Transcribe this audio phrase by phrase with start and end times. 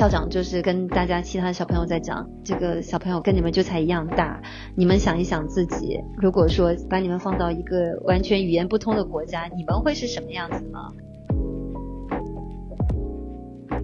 [0.00, 4.40] 校长就是跟大家其他小朋友在讲，这个小朋友跟你们就才一样大，
[4.74, 10.78] 你们想一想自己，如果说把你们放到一个完全语言不通的国家，你们会是什么样子呢？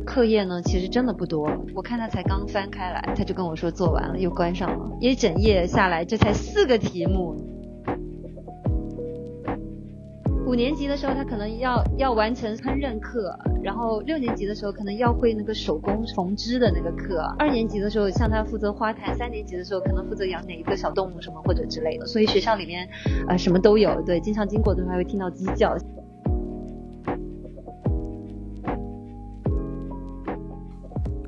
[0.06, 7.37] 课业呢，其实真的不多，我看他才刚翻开来，他就跟我说做完了，又关上了，一整页下来，这才四个题目。
[10.46, 22.88] 五年级的时候，他可能要要完成烹饪课，然后六年级的时候可能要会那个手工缝织的那个课，二年级的时候像他负责花坛，三年级的时候可能负责养哪一个小动物什么或者之类的，所以学校里面
[23.27, 25.77] 呃什么都有，对，经常经过的时候还会听到鸡叫。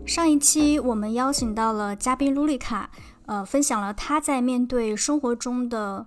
[0.07, 2.91] 上一期我们邀请到了嘉宾卢丽卡，
[3.27, 6.07] 呃，分享了她在面对生活中的。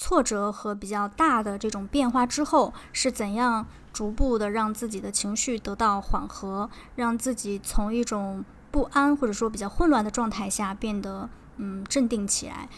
[0.00, 12.68] 挫折和比较大的这种变化之后，是怎样逐步的让自己的情绪得到缓和，让自己从一种不安或者说比较混乱的状态下变得嗯镇定起来。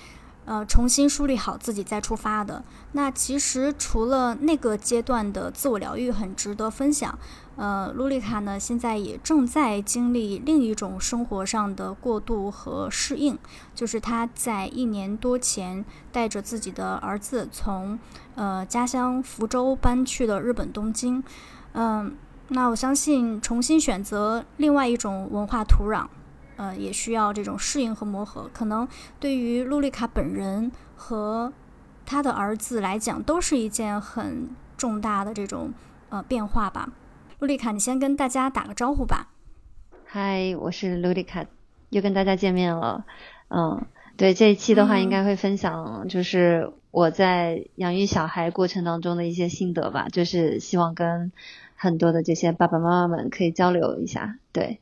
[0.47, 2.65] 呃，重新梳理好自己再出发的。
[2.93, 7.17] 那其实除了那个阶段的自我疗愈很值得分享，
[7.61, 13.39] 呃，卢丽卡呢现在也正在经历另一种生活上的过渡和适应，
[13.75, 17.99] 就是她在一年多前带着自己的儿子从
[18.35, 21.23] 呃家乡福州搬去了日本东京。
[21.75, 22.17] 嗯，
[22.49, 26.07] 那我相信重新选择另外一种文化土壤。
[26.57, 28.89] 呃，也需要这种适应和磨合，可能
[29.19, 31.53] 对于露丽卡本人和
[32.07, 35.73] 他的儿子来讲，都是一件很重大的这种
[36.09, 36.91] 呃变化吧。
[37.41, 39.31] 露丽卡，你先跟大家打个招呼吧。
[40.05, 41.47] 嗨，我是露丽卡，
[41.89, 43.07] 又跟大家见面了。
[43.49, 43.87] 嗯，
[44.19, 51.33] 对，这一期的话应该会分享，就是我在养育小孩过程当中的一些心得吧，就是希望跟
[51.75, 54.37] 很多的这些爸爸妈妈们可以交流一下。
[54.53, 54.79] 对。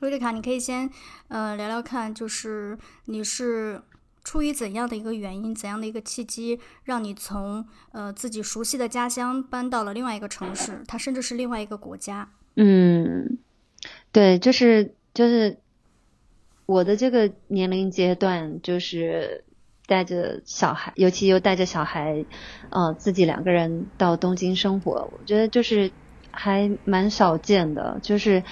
[0.00, 0.90] 瑞丽卡，你可以先
[1.28, 3.80] 呃聊聊看，就是你是
[4.22, 12.28] 出于怎样的一个原因，怎样的一个契机，让你从呃自己熟悉的家乡搬到了另外一个城市，它甚至是另外一个国家。
[12.56, 13.38] 嗯，
[14.12, 15.58] 对，就是就是
[16.66, 19.44] 我的这个年龄阶段，就是
[19.86, 22.24] 带着小孩，尤其又带着小孩，
[22.70, 25.90] 呃，自己两个人到东京生活，我觉得就是
[26.30, 28.42] 还蛮少见的，就是。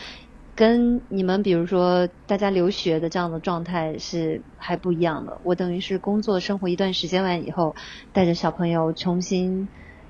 [0.59, 5.39] 跟你们比如说大家留学的这样的状态是还不一样的。
[5.45, 7.77] 我等于是工作生活一段时间完以后，
[8.13, 9.69] 带着小朋友重新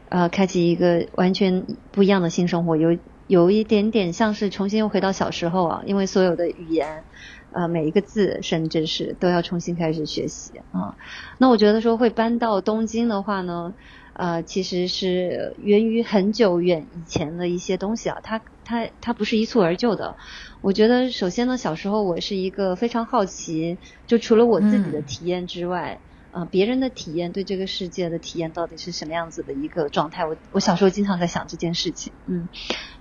[0.08, 7.04] 呃开启一个完全不一样的新生活，有有一点点像是重新又回到小时候啊，因为所有的语言
[7.52, 10.96] 呃每一个字甚至是都要重新开始学习啊。
[11.36, 13.74] 那我觉得说会搬到东京的话呢。
[14.18, 20.16] 呃，其实是源于很久远以前的一些东西啊，它它它不是一蹴而就的。
[20.60, 26.00] 我觉得首先呢，小时候我是一个非常好奇，就除了我自己的体验之外，
[26.38, 30.24] 呃，别人的体验对这个世界的体验到底是什么样子的一个状态？
[30.24, 32.48] 我我小时候经常在想这件事情，嗯，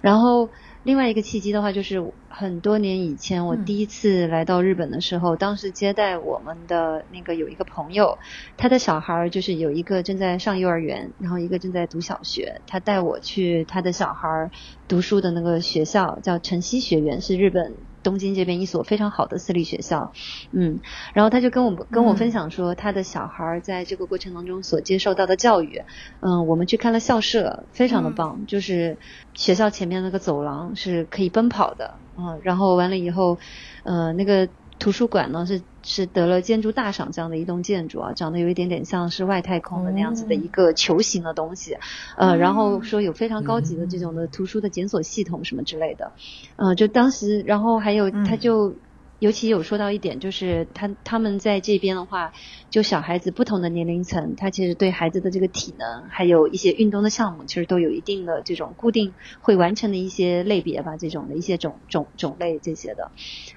[0.01, 0.49] 然后。
[0.83, 8.17] 另外一个契机的话，就是很多年以前，我第一次来到日本的时候，当时接待我们的那个有一个朋友，
[8.55, 14.49] 他的小孩就是有一个正在上幼儿园，然后一个正在读小学，他带我去他的小孩
[14.87, 17.73] 读书的那个学校，叫晨曦学院，是日本。
[18.07, 20.13] 东京这边一所非常好的私立学校，
[20.53, 20.79] 嗯，
[21.13, 25.81] 然后他就跟我们跟我分享说，他的小孩在这个过程当中所接受到的教育，
[26.21, 28.97] 嗯，我们去看了校舍，非常的棒，就是
[29.33, 33.37] 学校前面那个走廊是可以奔跑的，嗯，然后完了以后，
[33.83, 34.47] 呃，那个。
[34.79, 41.77] 图书馆呢是是得了建筑大赏这样的一栋建筑啊，长得有一点点像是外太空的那样子的一个球形的东西，
[42.15, 46.11] 呃，然后说有非常高级的这种的图书的检索系统什么之类的，
[46.55, 48.75] 呃，就当时，然后还有他就。
[49.19, 52.31] 尤其有说到一点，就是他他们在这边的话，
[52.69, 63.11] 就小孩子不同的年龄层，他其实对孩子的这个体能，还有一些运动的项目，其实都有一定的这种固定会完成的一些类别吧，这种的一些种种种类这些的。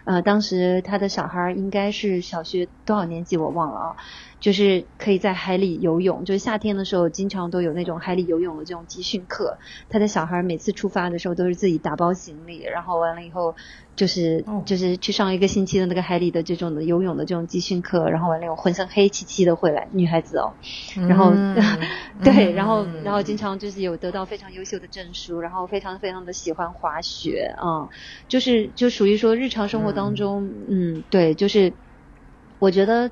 [0.07, 3.97] 呃，当时他的小孩应该是小学多少年级我忘了啊，
[4.41, 9.59] 就是可以在海里游泳，就是夏天的时候经常都有那种海里游泳的这种集训课。
[9.91, 13.55] 他的小孩每次出发的时候都是自己打包行李，然后完了以后
[13.95, 20.55] 就是就是去上一个星期的那个海里的这种的游泳的这种集训课，然后完了以后浑身黑漆漆的回来，女孩子哦，
[21.07, 21.33] 然后
[22.25, 27.91] 对，然后 然后经常就是有得到非常优秀的证书，然后非常非常的喜欢滑雪啊，
[28.27, 31.75] 就是就属于说日常生活当中，嗯，对，就是
[32.59, 33.11] 我觉得。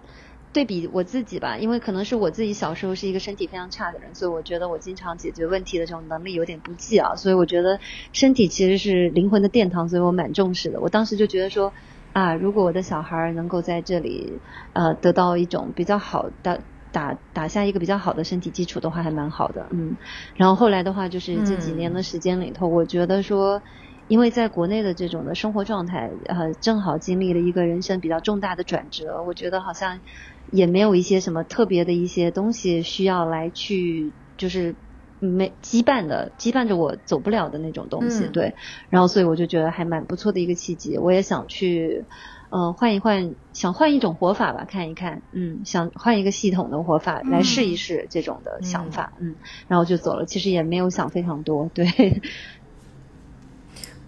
[0.58, 7.14] 对比我自己吧，因为可能是我自己小时候是一个身体非常差的人，所以我觉得我经常解决问题的这种能力有点不济啊。
[7.14, 7.78] 所以我觉得
[8.12, 10.80] 身体其实是灵魂的殿堂，所以我蛮重视的。
[10.80, 11.72] 我当时就觉得说，
[12.12, 14.32] 啊，如果我的小孩能够在这里，
[14.72, 16.60] 呃，得到一种比较好的
[16.90, 19.68] 打打下一个比较好的身体基础的话，还蛮好的。
[19.70, 19.96] 嗯，
[20.34, 23.62] 然后后来的话，就是这几年的时间里头，我觉得说。
[24.08, 30.00] 因为在国内的这种的生活状态，呃，正好经历了一个人生比较重大的转折，我觉得好像
[30.50, 34.74] 也没有一些什么特别的一些东西需要来去，就是
[35.20, 38.54] 没羁绊的，羁绊着我走不了的那种东西，对。
[38.90, 42.04] 然后所以我就觉得还蛮不错的一个契机，我也想去，
[42.50, 49.34] 嗯，换一换，想换一种活法吧，看一看，嗯，想换一个系统的活法来试一试这种的想法，嗯，
[49.66, 51.86] 然后就走了，其实也没有想非常多，对。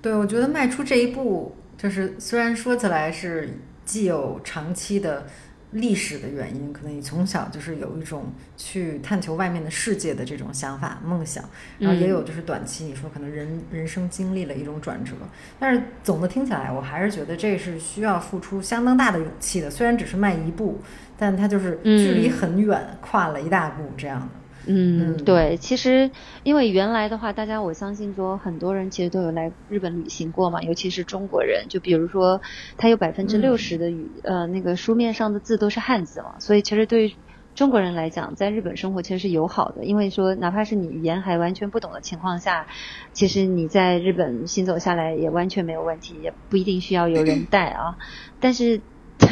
[0.02, 5.26] 对，我觉得迈出这一步，就是虽然说起来是既有长期的
[5.72, 11.44] 历史的原因，可能你从小就是有一种去探求外面的世界的这种想法、梦想，
[11.78, 15.12] 然后也有就是短期你说可能人人生经历了一种转折，
[15.58, 19.70] 但是总的听起来，我还是觉得这是需要付出相当大的勇气的。
[19.70, 20.80] 虽然只是迈一步，
[21.16, 24.39] 但它就是距离很远，跨了一大步这样的。
[24.66, 26.10] 嗯，对，其实
[26.42, 32.40] 因为原来的话，大家我相信说很多人其实都有来日本旅行过嘛，尤其是中国人，就比如说
[32.76, 37.14] 他有百分之六十的语呃那个书面上的字都是汉字嘛，所以其实对于
[37.54, 42.66] 中国人来讲，在日本生活其实是友好的，因为说哪怕是你语言还完全不懂的情况下，
[43.12, 47.96] 其实你在日本行走下来也完全没有问题，也不一定需要有人 带啊，
[48.40, 48.82] 但是。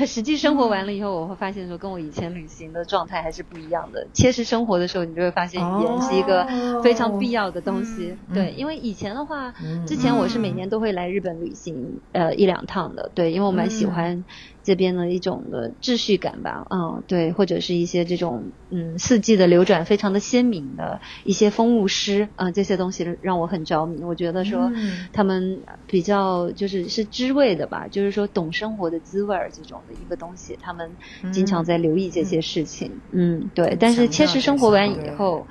[0.06, 4.08] 实际生活完了以后，我会发现说，跟我以前旅行的状态还是不一样的。
[4.14, 6.46] 切实生活的时候，你就会发现语言是一个
[6.82, 8.16] 非常必要的东西。
[8.32, 9.52] 对，因为以前的话，
[9.86, 13.10] 之前我是每年都会来日本旅行，呃，一两趟的。
[13.14, 14.24] 对，因为我蛮喜欢。
[14.68, 24.04] 这边的一种的秩序感吧，嗯，对，或者是一些这种嗯四季的流转非常的鲜明的一些风物诗啊，这些东西让我很着迷。
[24.04, 24.70] 我觉得说
[25.14, 30.98] 他们比较就是是知味的吧，就是说懂生活的滋味儿这种的一个东西，他们
[31.32, 32.92] 经常在留意这些事情。
[33.10, 33.74] 嗯，对。
[33.80, 35.46] 但是切实生活完以后，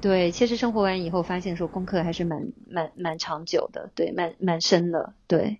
[0.00, 5.58] 对，切实生活完以后发现说功课还是蛮蛮蛮长久的，对，蛮蛮深的，对。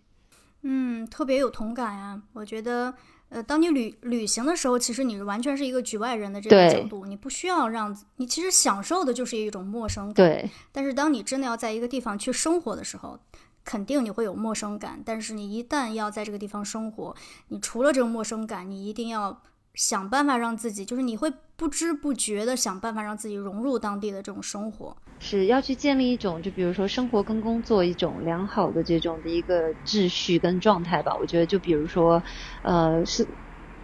[0.62, 2.20] 嗯，特别有同感呀。
[2.32, 2.94] 我觉得，
[3.28, 10.14] 呃，当你旅旅行的时候，其实你完全是一个局外人的这个角度，你不需要让你其实享受的就是一种陌生感。
[10.14, 10.50] 对。
[10.70, 13.18] 但是当你真的要在一个地方去生活的时候，
[13.64, 15.02] 肯定你会有陌生感。
[15.04, 17.14] 但是你一旦要在这个地方生活，
[17.48, 19.42] 你除了这个陌生感，你一定要。
[19.74, 31.16] 想办法让自己，就是你会不知不觉的想办法让自己融入当地的这种生活，是要去建立一种，就比如说生活跟工作一种良好的这种的一个秩序跟状态吧。
[31.18, 32.22] 我觉得，就比如说，
[32.62, 33.26] 呃，是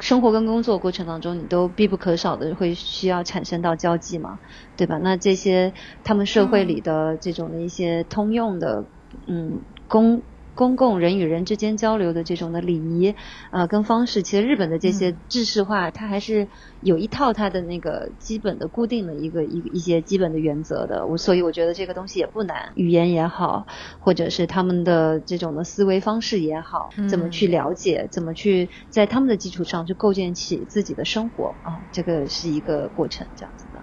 [0.00, 4.40] 生活跟工作过程当中，你都必不可少的会需要产生到交际嘛，
[4.76, 4.98] 对吧？
[4.98, 5.72] 那这些
[6.04, 8.84] 他们社会里的这种的一些通用的，
[9.26, 10.22] 嗯，公。
[10.58, 13.14] 公共人与人之间交流的这种的礼仪，
[13.52, 16.48] 呃，跟方式，其实日本的这些制式化，它还是
[16.80, 21.06] 有一套它的那个基本的固定的一个一一些基本的原则的。
[21.06, 23.68] 我所以我觉得这个东西也不难，语言也好，
[24.00, 33.80] 或者是他们的这种的思维方式也好，怎么去了解，怎么去在他们的基础上去构建起自己的生活啊，这个是一个过程，这样子的。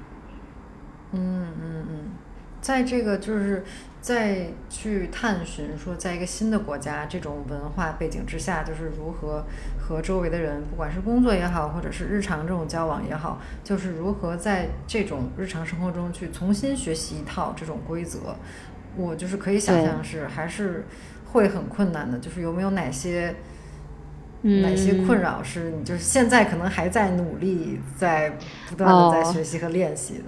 [1.13, 2.11] 嗯嗯嗯，
[2.59, 3.63] 在这个就是。
[4.05, 9.43] 再去探寻说，在一个新的国家，这种文化背景之下，就是如何
[9.79, 18.35] 和周围的人，不管是工作也好，或者是日常这种交往也好，就是如何在这种日常生活中去重新学习一套这种规则。
[18.95, 20.85] 我就是可以想象是还是
[21.31, 22.19] 会很困难的。
[22.19, 23.33] 就是有没有哪些
[24.43, 28.37] 哪些困扰是你就是现在可能还在努力，在
[28.69, 30.25] 不断的在学习和练习的？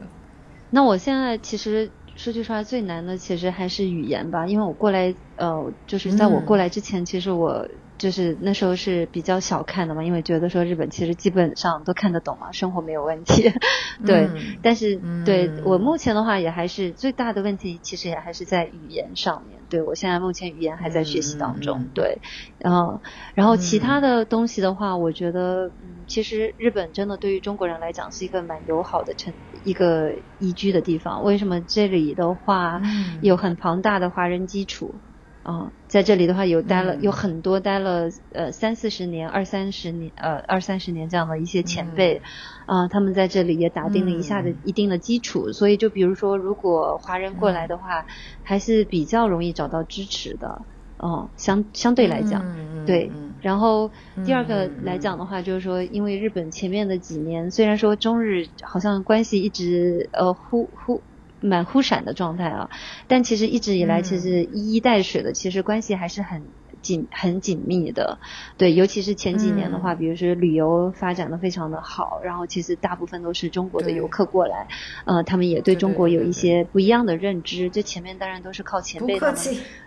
[0.72, 1.88] 那我现在其实。
[2.18, 5.54] 说句实话，最难的其实还是语言吧，因为我过来，呃，
[5.86, 7.64] 就是在我过来之前，其实我
[7.98, 13.52] 就是那时候是比较小看的嘛，因为觉得说日本其实基本上都看得懂嘛，生活没有问题。
[14.06, 14.30] 对，
[14.62, 19.64] 但是对我目前的话也还是最大的问题，其实也还是在语言上面。
[19.70, 21.90] 对我现在目前语言还在学习当中。
[21.94, 22.20] 对，
[22.60, 23.02] 然后
[23.34, 31.24] 然后其他的东西的话，我觉得嗯，其实日本真的对于中国人来讲是一个蛮友好的城，一个宜居的地方。
[31.24, 32.82] 为什么这里的话
[33.22, 35.02] 有很庞大的华人基础？
[35.48, 42.22] 啊，在这里的话有待了有很多待了呃三四十年、二三十年呃二三十年这样的一些前辈，
[42.66, 48.06] 啊，他们在这里也打定了一下的一定的基础，所以就比如说如果华人过来的话，
[48.44, 50.64] 还是比较容易找到支持的，
[50.98, 52.44] 哦，相相对来讲，
[52.86, 53.10] 对。
[53.40, 53.90] 然后
[54.26, 61.02] 第二个来讲的话，就是说因为日本前面的几年虽然说中日好像关系一直呃忽忽。
[61.40, 62.70] 蛮忽闪的状态啊，
[63.08, 66.42] 但其实一直以来，其实一衣带水的，其实关系还是很
[66.82, 68.18] 紧、很紧密的。
[68.58, 74.68] 对，尤其是前几年的话，比如说旅游发展的非常的好，然后其实大部分都是中国的游客过来，
[75.06, 77.70] 呃，他们也对中国有一些不一样的认知。
[77.70, 79.36] 这前面当然都是靠前辈们，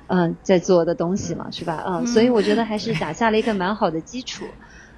[0.07, 1.85] 嗯，在做的东西嘛，是吧？
[1.87, 4.45] 嗯，所以我觉得还是打下了一个蛮好的基础。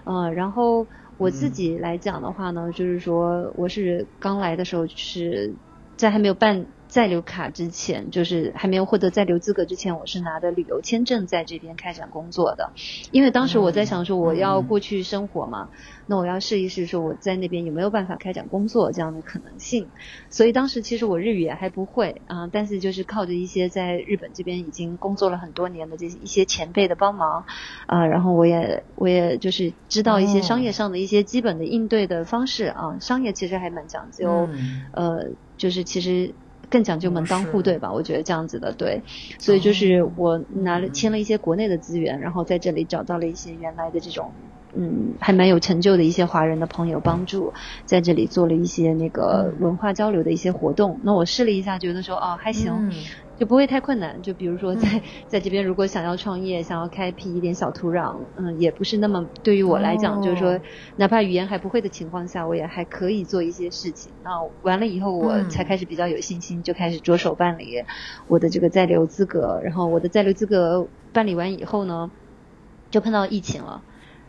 [0.04, 5.54] 嗯，然后我自己来讲的话呢，就是说我是刚来的时候是。
[5.96, 12.70] 在还没有办在留卡之前，就是还没有获得在留资格之前，我是拿的旅游签证在这边开展工作的。
[13.12, 15.70] 因为当时我在想说，我要过去生活嘛，
[16.06, 19.88] 那我要试一试说我在那边有没有办法开展工作这样的可能性。
[20.28, 27.46] 所以当时其实我日语也还不会啊，但是就是靠着一些在日本这边已经工作了很多年的这些一些前辈的帮忙
[27.86, 32.98] 啊，然后我也我也就是知道一些商业上的一些基本的应对的方式啊。
[33.00, 34.46] 商业其实还蛮讲究，
[34.92, 35.30] 呃。
[35.58, 36.34] 就是其实
[36.72, 37.92] 更讲究门当户对吧？
[37.92, 39.02] 我觉得这样子的对，
[39.38, 44.32] 所以就是我拿了签了一些国内的资源，然后在这里找到了一些原来的这种
[44.74, 47.52] 嗯还蛮有成就的一些华人的朋友帮助，
[47.84, 50.98] 在这里做了一些那个文化交流的一些活动。
[51.04, 52.72] 那我试了一下，觉得说哦还行。
[53.42, 60.60] 就不会太困难，就比如说在 在这边，如果想要创业，想要开辟一点小土壤，嗯，也不是那么对于我来讲，就是说，
[60.94, 64.12] 哪怕语言还不会的情况下，我也还可以做一些事情。
[64.22, 64.30] 那
[64.62, 67.82] 完了以后，我才开始比较有信心，就开始着手办理
[68.28, 69.60] 我的这个在留资格。
[69.64, 72.12] 然后我的在留资格办理完以后呢，
[72.92, 73.82] 就碰到疫情了。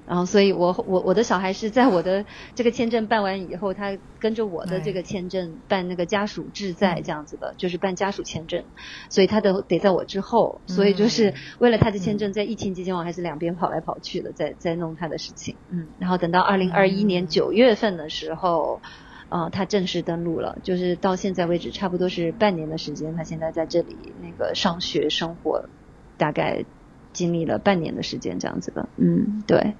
[0.05, 8.63] 然后，所以我我我的小孩是在我的这个签证办完以后，他跟着我的这个签证办那个家属制在这样子的，就是办家属签证，
[9.10, 18.81] 所以他的得在我之后，所以就是为了他的签证，在疫情期间我还是两边跑来跑去的，在在弄他的事情，嗯，然后等到二零二一年九月份的时候，
[19.29, 25.69] 呃，他正式登陆了，就是到现在为止差不多是半年的时间，他现在在这里那个上学生活，
[26.17, 26.65] 大概
[27.13, 29.75] 经历了半年的时间这样子的，嗯，对。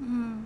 [0.00, 0.44] 嗯，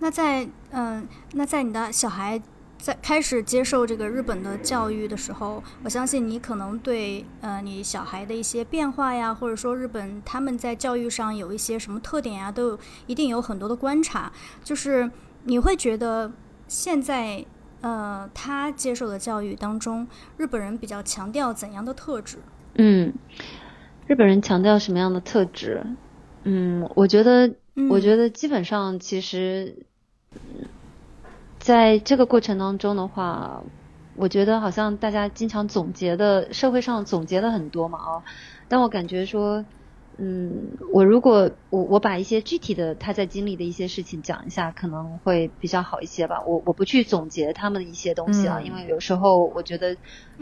[0.00, 2.40] 那在嗯，那在你的小孩
[2.78, 14.32] 在开始接受这个日本的教育的时候，我相信你可能对呃你小孩的一些变化呀，或者说日本他们在教育上有一些什么特点呀，都有一定有很多的观察。
[14.64, 15.10] 就是
[15.44, 16.32] 你会觉得
[16.66, 17.44] 现在
[17.80, 20.06] 呃他接受的教育当中，
[20.36, 22.38] 日本人比较强调怎样的特质？
[22.74, 23.12] 嗯，
[24.06, 25.86] 日本人强调什么样的特质？
[26.42, 27.54] 嗯，我觉得。
[27.88, 29.86] 我觉得基本上其实，
[31.58, 33.62] 在这个过程当中的话，
[34.14, 38.24] 我觉得好像大家经常总结的，社会上总结的很多嘛啊，
[38.68, 39.64] 但我感觉说，
[40.18, 46.42] 嗯，我如果我我把一些具体的他在经历的一些事情讲一下，可能会比较好一些吧。
[46.46, 49.96] 我我不去总结他们的一些东西啊，因为有时候我觉得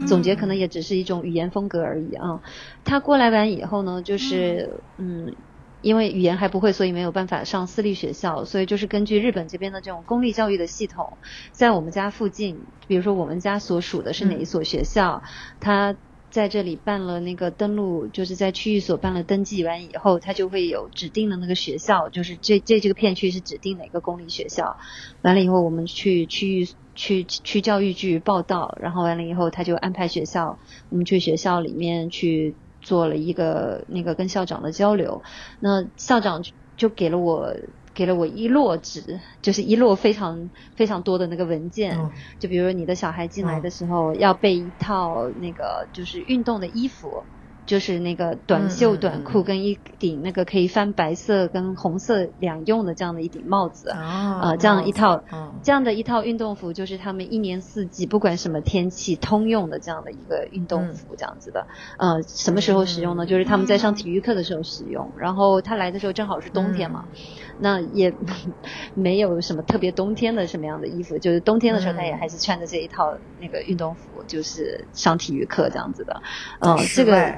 [0.05, 2.41] 总结可能也只是一种语言风格而已啊。
[2.83, 5.33] 他过来完以后呢，就是嗯。
[5.81, 11.17] 因为语言还不会，所以没有办法上私立学校，所以就是根据日本这边的这种公立教育的系统，
[11.51, 15.23] 在我们家附近，比如说我们家所属的是哪一所学校，
[15.59, 15.95] 他
[16.29, 24.77] 在这里办了那个登录，就是在区域所办了登记完以后，他就会有指定的那个学校，就是这这这个片区是指定哪个公立学校，
[25.23, 30.59] 完了以后我们去区域去去教育局报道，然后完了以后他就安排学校，
[30.89, 32.55] 我们去学校里面去。
[32.81, 35.21] 做了一个那个跟校长的交流，
[35.59, 36.41] 那校长
[36.75, 37.53] 就给了我
[37.93, 41.97] 给了我一摞纸，就是一摞非常非常多的那个文件，
[42.39, 47.27] 就比如你的小孩进来的时候要备一套那个就是运动的衣服。
[47.71, 55.23] 就是那个短袖短裤跟一顶那个可以翻白色跟红色两用的这样的一顶帽子，啊，这样一套
[55.63, 61.65] 这样的一套运动服，就是他们一年四季不管什么天气通用的这样的一个运动服，这样子的。
[61.97, 63.25] 呃，什么时候使用呢？
[63.25, 65.09] 就是他们在上体育课的时候使用。
[65.17, 67.05] 然后他来的时候正好是冬天嘛，
[67.57, 68.13] 那也
[68.95, 76.21] 没有什么特别冬天的什么样的衣服，就是冬天的时候他也还是穿着这一套那个运动服，就是上体育课这样子的。
[76.59, 77.33] 嗯，这个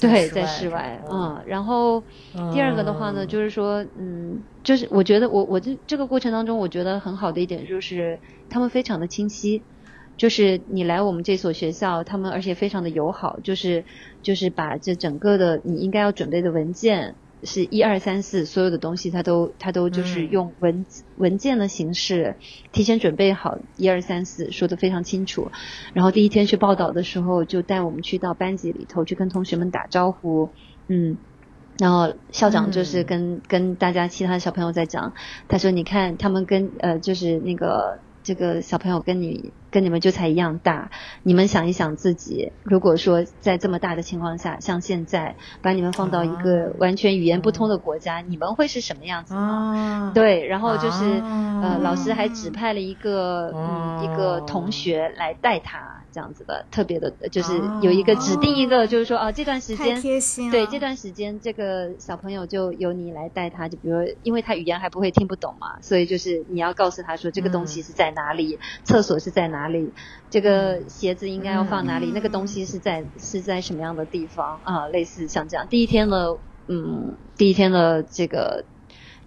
[0.00, 1.00] 对，在室外。
[1.10, 2.02] 嗯，然后
[2.52, 9.62] 第二个的话呢，就是说，嗯，就是我觉得我我这这个过程当中，我觉得很好的一点就是他们非常的清晰。
[10.16, 13.84] 就是你来我们这所学校，他们而且非常的友好，就是
[14.22, 20.84] 就是把这整个的你应该要准备的文件是一二三四所有的东西，他都他都就是用文
[21.16, 22.36] 文件的形式
[22.72, 25.50] 提前准备好一二三四，说的非常清楚。
[25.94, 30.50] 然后第一天去报道的时候，就带我们去到班级里头去跟同学们打招呼，
[30.88, 31.16] 嗯，
[31.78, 35.12] 然后校长就是跟跟大家其他小朋友在讲，
[35.48, 39.52] 他说你看他们跟呃就是那个这个小朋友跟你。
[39.70, 40.90] 跟你们就才一样大，
[41.22, 50.10] 你们想一想自己，如果说在这么大的情况下，像现在把你们放到一个完全语言不通的国家，你们会是什么样子呢？
[50.12, 51.04] 对，然后就是
[51.62, 60.02] 呃，老师还指派了一个嗯一个同学来带他这样子的，特别的，就是有一个指定一个，就是说哦这段时间
[60.50, 69.59] 对这段时间这个小朋友就由你来带他，就比如因为他语言还不会听不懂嘛，所以就是你要告诉他说这个东西是在哪里，厕所是在哪。
[69.60, 69.92] 哪里？
[70.30, 72.10] 这个鞋子应该要放哪里？
[72.12, 74.88] 那个东西是在是在什么样的地方啊？
[74.88, 78.66] 类似像这样，第一天的，嗯，第一天的这个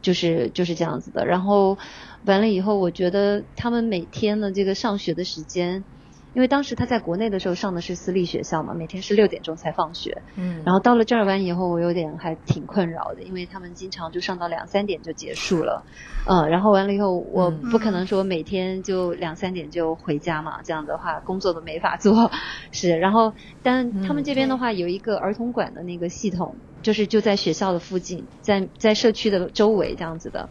[0.02, 1.26] 就是就是这样子的。
[1.26, 1.78] 然后
[2.26, 5.86] 完了以后，我觉得他们每天的这个上学的时间。
[6.34, 10.24] 因为当时他在国内的时候上的是私立学校嘛，每天是六点钟才放学。
[10.36, 10.64] 嗯。
[10.66, 15.86] 然后到了这儿完以后，我有点还挺困扰的，因为他们经常就上到两三点就结束了。
[16.28, 16.50] 嗯。
[16.50, 22.32] 然后完了以后，我不可能说每天就两三点就回家嘛，这样的话工作都没法做。
[22.72, 22.98] 是。
[22.98, 26.58] 然后，但他们这边的话有一个儿童馆的那个系统。
[26.84, 30.50] 就是就在学校的附近，在在社区的周围这样子的，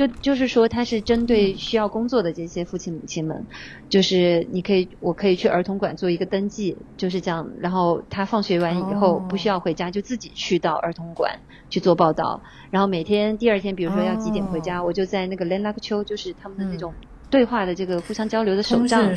[0.00, 3.46] 就就是说它是针对需要工作的这些父亲母亲们，
[3.90, 16.94] 就是你可以我可以去儿童馆做一个登记，就是这样，然后他放学完以后不需要回家，就自己去到儿童馆去做报道，然后每天第二天比如说要几点回家，我就在那个 Len Lak Chu，就是他们的那种
[17.30, 19.10] 对话的这个互相交流的手账。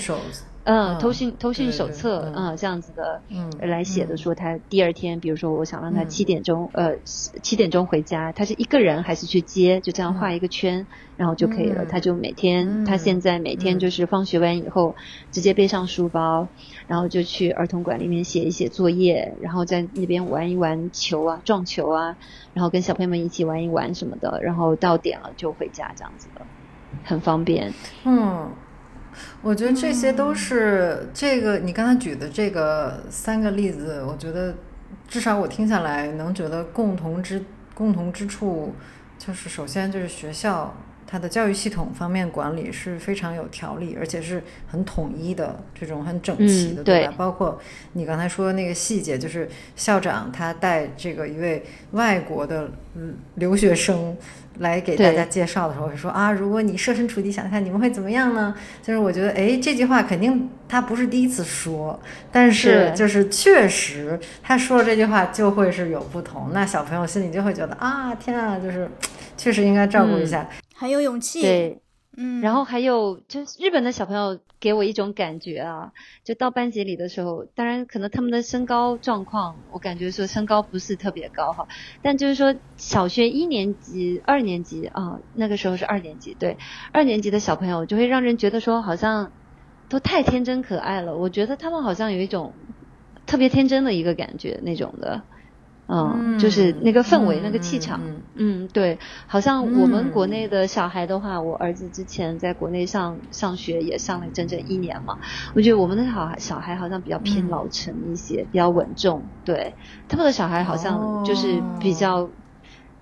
[0.66, 11.84] 嗯，通信通信手册，嗯，这样子的，嗯，来写的说他第二天，比如说我想让他七点钟，呃，七点钟回家，他是一个人还是去接，就这样画一个圈，然后就可以了。
[11.84, 14.96] 他就每天，他现在每天就是放学完以后，
[15.32, 16.48] 直接背上书包，
[16.88, 22.16] 然后就去儿童馆里面写一写作业，然后在那边玩一玩球啊，撞球啊，
[22.54, 26.42] 然后跟小朋友们一起玩一玩什么的，然后到点了就回家，这样子的，
[27.04, 27.74] 很方便。
[28.06, 28.52] 嗯。
[29.44, 34.56] 我觉得这些都是这个你刚才举的这个三个例子，我觉得
[35.08, 37.44] 至少我听下来能觉得共同之
[37.76, 38.74] 共同之处，
[39.20, 40.76] 就是首先就是学校
[41.06, 47.14] 它的教育系统方面管理是非常有条理，而且是很统一的这种很整齐的，对吧？
[47.16, 47.60] 包括
[47.92, 52.72] 你刚才说的那个细节，就是校长他带这个一位外国的
[53.36, 54.18] 留学生。
[54.60, 58.54] 来给大家介绍的时候会说啊，如果你设身处地想一下，你们会怎么样呢？
[58.82, 62.00] 就是我觉得，哎，这句话肯定他不是第一次说，
[62.32, 68.90] 但是就是确实他说了这句话就会是有不同，那小朋友心里就会觉得啊，天啊，就是
[69.36, 71.42] 确实应该照顾一下，很有勇气。
[71.42, 71.80] 对。
[72.16, 75.92] 嗯，然后还有就是日本的小朋友给我一种感觉啊，
[76.24, 81.68] 就到班级里的时候，当然可能他们的身高状况，我感觉说身高不是特别高哈，
[82.02, 86.58] 但就是说小学一年级、二年级啊，那个时候是二年级，对，
[86.92, 89.34] 二年级的小朋友就会让人觉得说好像
[89.90, 92.56] 都太天真可爱了，我觉得他们好像有一种
[93.26, 95.24] 特别天真的一个感觉那种的。
[95.88, 98.00] 嗯，就是那个氛围，那个气场，
[98.36, 105.20] 嗯，对，好像我们国内的小孩的话，我儿子之前在国内上上学也上了整整一年嘛，
[105.54, 109.74] 我觉得我们的小孩小孩好像比较偏老成一些，比较稳重，对，
[110.08, 112.30] 他们的小孩好像就是比较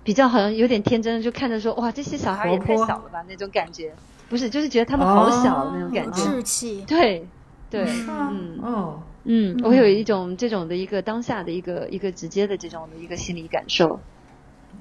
[0.02, 3.94] 比较好像有点天真，就看着说哇，这些小孩也太小了吧那种感觉，
[4.28, 7.28] 不是，就是觉得他们好小那种感觉，稚气，对，
[7.70, 9.02] 对，嗯，哦。
[9.24, 14.00] 嗯，我有一种这种的一个当下的一个一个直接的这种的一个心理感受。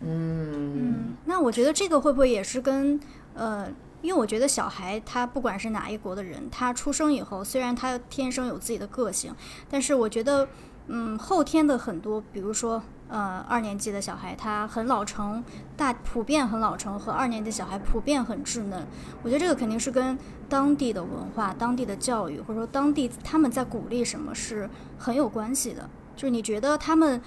[0.01, 2.99] 嗯，那我觉得这个会不会也是跟
[3.35, 3.67] 呃，
[4.01, 9.35] 因为我觉得小孩他不管是哪一国的人，他出生以后虽然他天生有自己的个性，
[9.69, 10.47] 但是我觉得
[10.87, 15.43] 嗯，后天的很多，比如说呃二年级的小孩他很老成，
[15.77, 18.87] 大普遍很老成，和二年级小孩普遍很稚嫩，
[19.21, 20.17] 我觉得这个肯定是跟
[20.51, 25.89] 当地的文化、当地的教育，或者说当地他们在鼓励什么是很有关系的。
[26.17, 27.21] 就是你觉得他们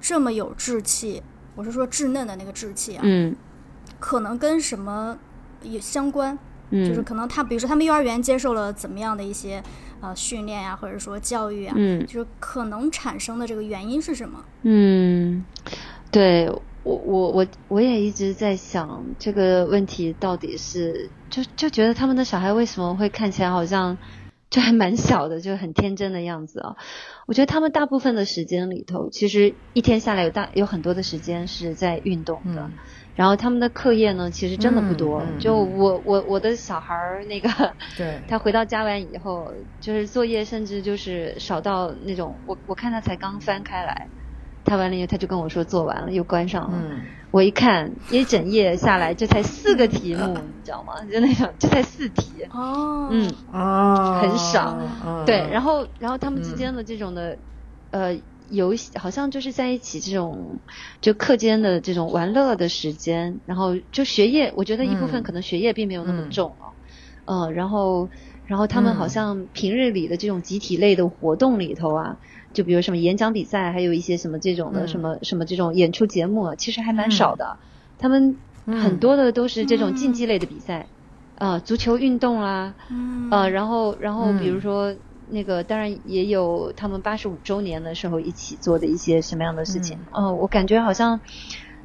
[0.00, 1.22] 这么有志气，
[1.54, 3.36] 我是说稚嫩的那个志气啊，嗯
[3.98, 5.18] 可能跟什么
[5.62, 6.36] 也相关？
[6.70, 9.62] 嗯，就是可能他，比如说他们幼儿园接受了怎么样的一些
[10.00, 14.42] 呃训练呀，或者说教育啊，嗯就是可能产生的这个原因是什么？
[14.62, 15.44] 嗯，
[16.10, 16.48] 对
[16.82, 23.98] 我我我我也一直在想这个问题到底是就就觉得他们的小孩为什么会看起来好像
[24.48, 26.76] 就还蛮小的，就很天真的样子啊？
[27.28, 32.62] 我觉得他们大部分的时间里头，其实一天下来有大有很多的时间是在运动的。
[32.62, 32.74] 嗯
[33.12, 35.22] 然后他们的课业呢，其实真的不多。
[35.40, 37.50] 就我我我的小孩儿那个，
[37.98, 44.10] 对， 他回到家完以后，就是作业甚至就是少到那种，我我看他才刚翻开来，
[44.70, 46.78] 他完了以后他就跟我说做完了，又关上了。
[46.80, 47.00] 嗯。
[47.32, 50.94] 我一看一整页下来，这才四个题目，你知道吗？
[51.10, 52.44] 就那种这才四题。
[52.50, 54.78] 哦，嗯，哦，很少。
[55.04, 55.24] 嗯。
[55.26, 57.36] 对，然后然后他们之间的这种的，
[57.90, 58.16] 呃，
[58.48, 60.60] 游戏好像就是在一起这种
[61.00, 65.22] 就课间的这种玩乐的时间，然后就学业，我觉得一部分嗯。
[65.24, 66.52] 可能学业并没有那么嗯重
[67.26, 68.08] 哦，嗯、然后
[68.46, 72.16] 然后他们好嗯像平日里的这种集体类的活动里头啊。
[72.52, 77.58] 就比如什么演讲比赛，还有一些什么这种的、嗯什么什么这种演出节目，其实还蛮少的。
[77.98, 78.36] 他们
[78.66, 80.86] 嗯很多的都是这种竞嗯技类的比赛，
[81.36, 84.96] 呃，足球运动啦，嗯，呃，然后然后比如嗯说
[85.28, 89.98] 那个，当然也有他们八十五周年的时候一起做的一些什么样的事情。
[90.12, 91.20] 嗯、我感觉好像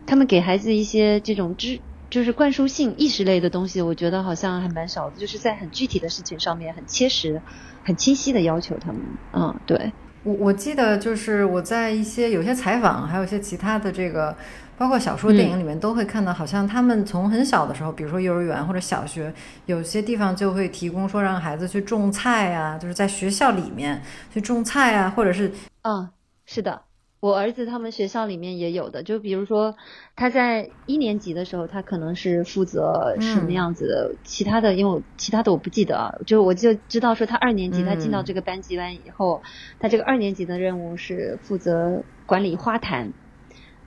[0.07, 7.41] 他们给孩子一些这种知，就是灌输性意识类的东西，我觉得好像还蛮少的，就是在很具体的事情上面很切实、
[7.83, 9.01] 很清晰的要求他们。
[9.31, 9.93] 嗯，对，
[10.25, 14.35] 我我记得就是我在一些有些采访，还有一些其他的这个，
[14.75, 19.31] 包括小说、电影里面都会看到，好像他们从很小的时候，比如说幼儿园或者小学，
[19.67, 24.01] 有些地方就会提供说让孩子去种菜啊，就是在学校里面
[24.33, 25.51] 去种菜啊，或者是
[25.83, 26.09] 嗯，
[26.47, 26.81] 是的，
[27.21, 29.75] 我儿子他们学校里面也有的，就比如说
[30.15, 38.25] 他在一年级的时候，他可能是负责什么嗯样子的，其他的因为我其他的我不记得啊，就我就知道说他二年级他进到嗯。
[38.25, 39.41] 这个班级完以后，
[39.79, 43.13] 他这个二年级的任务是负责管理花坛，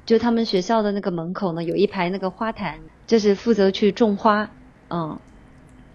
[0.07, 4.57] 就他们学校的那个门口呢有一排那个花坛，就是负责去种花，
[4.89, 5.21] 嗯。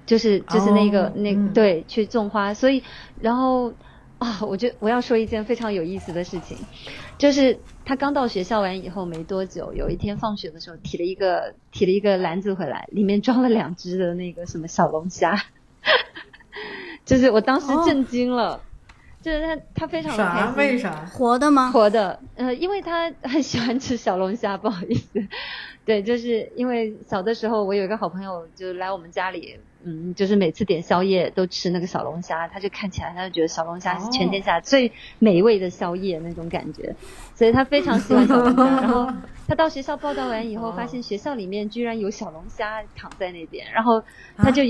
[0.06, 1.54] 就是就是那个、哦那嗯。
[1.54, 2.84] 对去种花，所以
[3.15, 3.74] 然后
[4.17, 6.67] 啊，我觉我要说一件非常有意思的事情，
[7.17, 15.36] 就是他刚到学校完以后没多久，有一天放学的时候提了一个提了一个篮子回来，里面装了两只的那个什么小龙虾，
[17.06, 18.62] 就是我当时震惊了，
[19.21, 21.06] 就是他他非常的开为啥？
[21.06, 21.71] 活的吗？
[21.71, 25.21] 活的，呃，因为他很喜欢吃小龙虾，不好意思，
[25.86, 36.96] 对，就是因为小的时候我有一个好朋友就来我们家里，嗯，就是每次点宵夜都吃那个小龙虾，他就看起来他就觉得小龙虾是全天下最美味的宵夜那种感觉，
[37.36, 38.63] 所以他非常喜欢小龙虾。
[38.82, 39.12] 然后
[39.48, 44.04] 他到学校报道完以后，哦发现学校里面居然有小龙虾躺在那边，然后
[44.38, 44.62] 他就。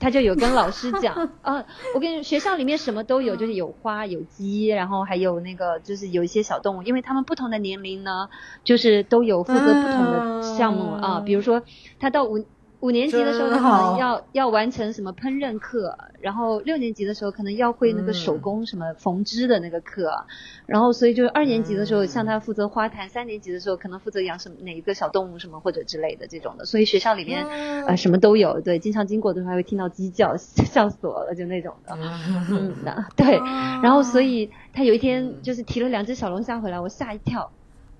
[0.00, 8.28] 他就有跟老师讲 啊，我跟你学校里面什么都有，就是有花有鸡，然后还有那个就是有一些小动物，因为他们不同的年龄呢，
[8.64, 11.62] 就是都有负责不同的项目啊，比如说
[12.00, 12.44] 他到五
[12.84, 20.26] 五年级的时候，他可能要要完成什么烹饪课，然后六年级的时候可能要会那个手工什么缝织的那个课，
[20.66, 27.46] 然后所以就是二年级的时候，像他负责花坛，三年级的时候可能负责养什么哪一个小动物什么或者之类的这种的，所以学校里面
[27.86, 31.96] 呃什么都有，对，经常经过的时候还会听到鸡叫，笑死我了，就那种的，
[32.52, 33.38] 嗯，那对，
[33.82, 37.50] 然后所以他有一天就是提了两只小龙虾回来，我吓一跳。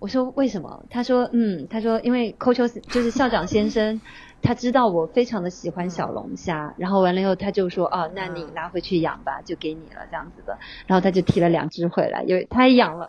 [0.01, 0.85] 我说为什么？
[0.91, 4.03] 他说嗯，他说因为 Coach 就是校长先生，
[4.45, 10.57] 他知道我非常的喜欢小龙虾，然后完了以后他就说哦，那你拿回去养吧，就给你了这样子的。
[10.87, 13.09] 然后他就提了两只回来，因为他也养了。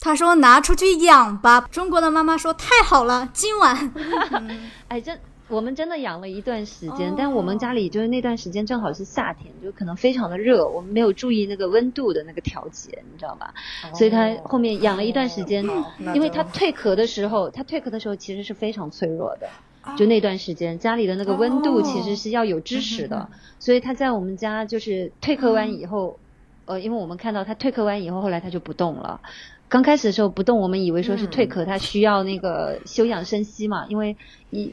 [0.00, 1.60] 他说拿出去养吧。
[1.70, 3.92] 中国的妈妈说太好了，今晚。
[4.88, 5.16] 哎，这
[5.48, 13.54] 我们真的养了一段时间，哦但我们家里就是那段时间正好是夏天，就可能非常的热，我们没有注意那个温度的那个调节，你知道吧？
[13.94, 19.48] 所以它后面养了一段时间，哦因为就它蜕壳的时候，它蜕壳的时候其实是非常脆弱的。
[19.82, 26.18] 哦就那段时间，家里的那个温度其实是要有支持的，所以他在我们家就是退壳完以后，
[26.66, 29.20] 呃，因为我们看到他退壳完以后，后来他就不动了。
[29.68, 34.16] 刚开始的时候不动，我们以为说是退壳，他需要那个休养生息嘛，因为
[34.50, 34.72] 一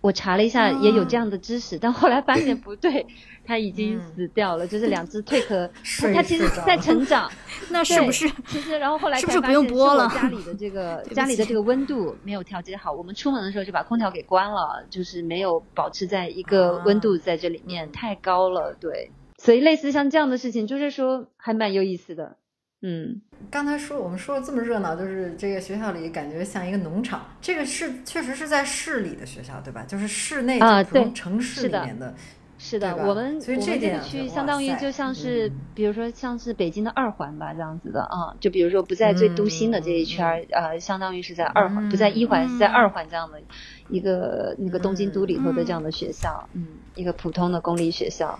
[0.00, 3.04] 我查了一下，也有这样的知识，但后来发现不对，
[3.44, 5.68] 他已经死掉了，就是两只蜕壳，
[6.14, 7.30] 它其实在成长。
[7.70, 8.30] 那是不是？
[8.46, 10.08] 其实然后后来是不是不用播了？
[10.08, 19.10] 家里的这个 家里的这个温度没有调节好，我们出门的时候就把空调给关了，就是没有保持在一个温度在这里面太高了，对。
[19.36, 22.36] 所以类似像这样的事情，就是说还蛮有意思的。
[22.80, 27.26] 嗯，刚才说我们说的这么热闹，就是这个学校里感觉像一个农场。
[27.40, 29.84] 这个是确实是在市里的学校，对吧？
[29.88, 32.14] 就是市内啊，对，城市里面的，
[32.56, 32.94] 是的。
[32.94, 38.36] 我们所以这个区相当于就像是，比如说像是北京的二环吧，这样子的啊。
[38.38, 43.40] 就比如说不在最都心的这一圈儿，呃，相当于是在二环，不在一环，是在二环这样的
[43.88, 46.64] 一个那个东京都里头的这样的学校，嗯，
[46.94, 48.38] 一个普通的公立学校，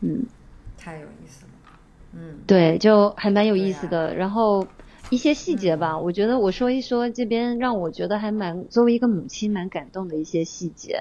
[0.00, 0.26] 嗯，
[0.76, 1.51] 太有意思了。
[2.14, 4.14] 嗯，对，就还蛮有意思的。
[4.14, 4.66] 然后
[5.10, 10.98] 一些细节吧，我觉得我说一说这边让我觉得还蛮作为一个母亲蛮感动的一些细节。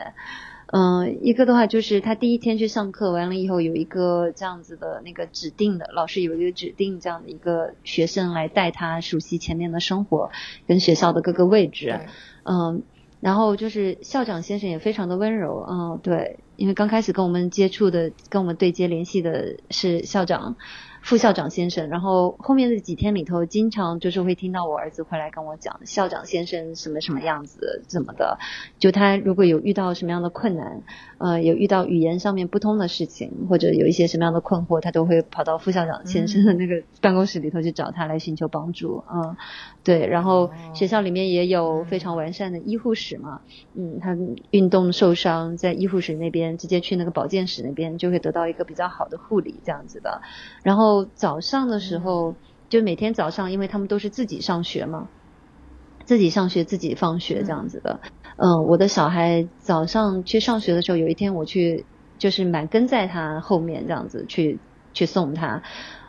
[0.73, 10.31] 嗯，一个的话就是他第一天去上课完了以后，有一个这样子的那个指定的老师有一个指定这样的一个学生来带他熟悉前面的生活
[10.67, 11.99] 跟学校的各个位置。
[12.43, 12.83] 嗯，
[13.19, 15.65] 然后就是校长先生也非常的温柔。
[15.69, 20.55] 嗯，对，因为刚开始跟我们接触的、跟我们对接联系的是校长。
[21.03, 28.37] 副校长先生，然后后面的几天里头，经常就是会听到我儿子回来跟我讲校长先生什么什么样子怎么的，
[28.77, 30.83] 就他如果有遇到什么样的困难，
[31.17, 39.35] 呃，有遇到语言上面不通的事情，或者有一些什么样的困惑，他都会跑到副校长先生的那个办公室里头去找他来寻求帮助，嗯，
[39.83, 43.41] 对，然后学校里面也有非常完善的医护室嘛，
[43.73, 44.15] 嗯，他
[44.51, 50.21] 运动受伤在医护室那边直接去那个保健室那边就会得到一个比较好的护理这样子的，
[50.63, 51.07] 然后。
[51.13, 52.35] 早上的时候，
[52.67, 55.07] 就每天早上，因为他们都是自己上学嘛，
[56.03, 57.99] 自己上学自己放学这样子的。
[58.37, 61.85] 嗯，我的小孩早上去上学的时候，有一天我去，
[62.17, 64.59] 就是满跟在他后面这样子去
[64.93, 65.61] 去送他。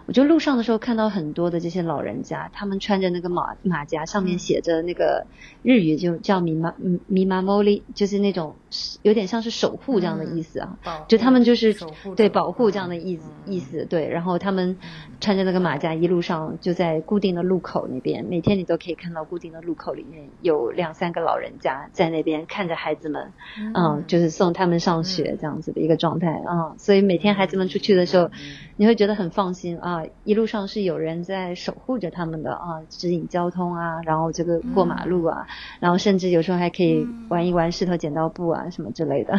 [0.06, 5.26] 我就路上的时候看到很多的这些老人家，他们穿着那个马马甲，上面写着那个
[5.62, 6.74] 日语，就叫米妈
[7.06, 8.56] 米妈莫里，就是那种
[9.02, 10.78] 有点像是守护这样的意思啊。
[11.08, 11.76] 就他们就是
[12.16, 14.08] 对保护这样的意思意思对。
[14.08, 14.76] 然后他们
[15.20, 23.32] 穿着那个马甲，一路上就在固定的路口那边，每天你都可以看到固定的路口里面有两三个老人家在那边看着孩子们，
[23.74, 26.74] 嗯，就是送他们上学这样子的一个状态啊。
[26.76, 28.30] 所以每天孩子们出去的时候，
[28.76, 29.91] 你会觉得很放心啊。
[29.92, 35.46] 啊，一路上是有人在守护着他们的啊，指引交通啊，然后这个过马路啊，
[35.80, 39.34] 然后甚至有时候还可以玩一玩石头剪刀布啊什么之类的，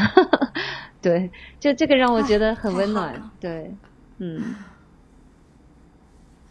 [1.01, 3.75] 对，就这个让我觉得很温暖，对，
[4.19, 4.55] 嗯。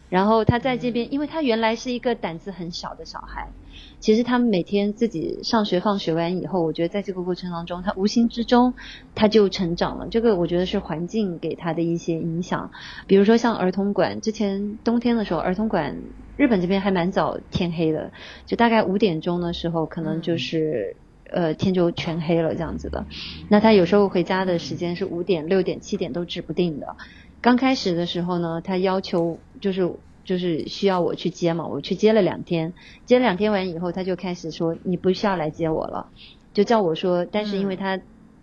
[0.09, 3.47] 然后他在这边，因为他原来是一个胆子很小的小孩。
[4.03, 8.73] 其实他们每天自己上学放学完以后，我觉得在这个过程当中，他无形之中
[9.15, 10.09] 他就成长了。
[10.09, 12.69] 这个我觉得是环境给他的一些影响。
[13.07, 16.01] 比如说像儿童馆，之前冬天的时候，儿童馆
[16.35, 18.11] 日本这边还蛮早天黑的，
[18.45, 20.97] 就大概五点钟的时候，可能就是
[21.31, 23.05] 呃天就全黑了这样子的。
[23.47, 26.97] 那他有时候回家的时间是五点、六点、七点都指不定的。
[27.39, 29.89] 刚开始的时候呢，他要求就是。
[30.23, 32.73] 就是需要我去接嘛，我去接了两天，
[33.05, 36.09] 接了两天完以后，他就开始说你不需要来接我了，
[36.53, 37.99] 就叫我说，但是因为他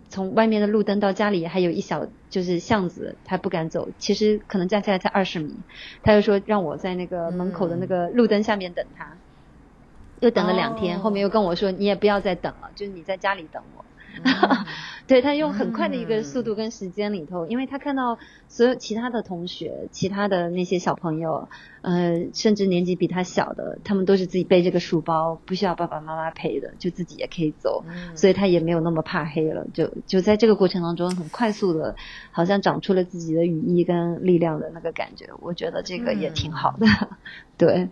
[0.09, 5.55] 从外面的路灯到家里还有一小就是巷子，他不敢走，其实可能加起来才二十米，
[6.03, 9.17] 他就说让我在那个门口的那个路灯下面等他，
[10.19, 13.85] 又等了两天，后面又跟我说你也不要再等了，就是你在家里等我。
[15.07, 21.49] 对他用很快的一个速度跟时间里头，因为他看到所有其他的同学、其他的那些小朋友，
[21.81, 27.83] 呃，甚至年纪比他小的，他们都是自己背这个书包，不需要爸爸妈妈陪的，就自己也可以走，
[28.15, 29.65] 所以他也没有那么怕黑了。
[29.73, 31.95] 就就在这个过程当中，很快速的，
[32.31, 35.27] 好像长出了自己的羽翼跟力量的那个感觉。
[35.41, 36.87] 我觉得这个也挺好的，
[37.57, 37.89] 对。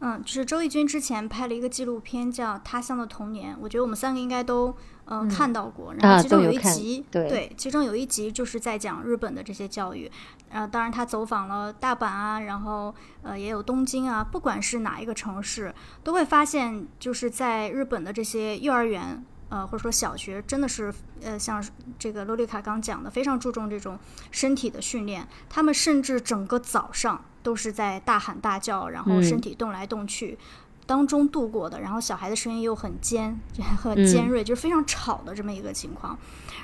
[0.00, 4.74] 嗯，就是周轶君之前拍了一个纪录片叫《他乡的童年》，我觉得我们三个应该都
[5.06, 5.94] 嗯看到过。
[5.94, 10.10] 然后其中有一集，对，其中有一集就是在讲日本的这些教育。
[10.50, 19.24] 呃，当然他走访了大阪啊，然后呃也有东京啊，不管是哪一个城市，都会发现就是在日本的这些幼儿园。
[19.48, 21.64] 呃，或者说小学真的是，呃，像
[21.98, 23.98] 这个洛丽卡刚讲的，非常注重这种
[24.30, 25.26] 身体的训练。
[25.48, 30.36] 他们甚至整个早上都是在大喊大叫，然后身体动来动去
[30.84, 31.80] 当中度过的。
[31.80, 33.38] 然后小孩的声音又很尖，
[33.80, 36.18] 很尖锐，就是非常吵的这么一个情况。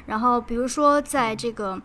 [0.07, 1.81] 然后比如说在这个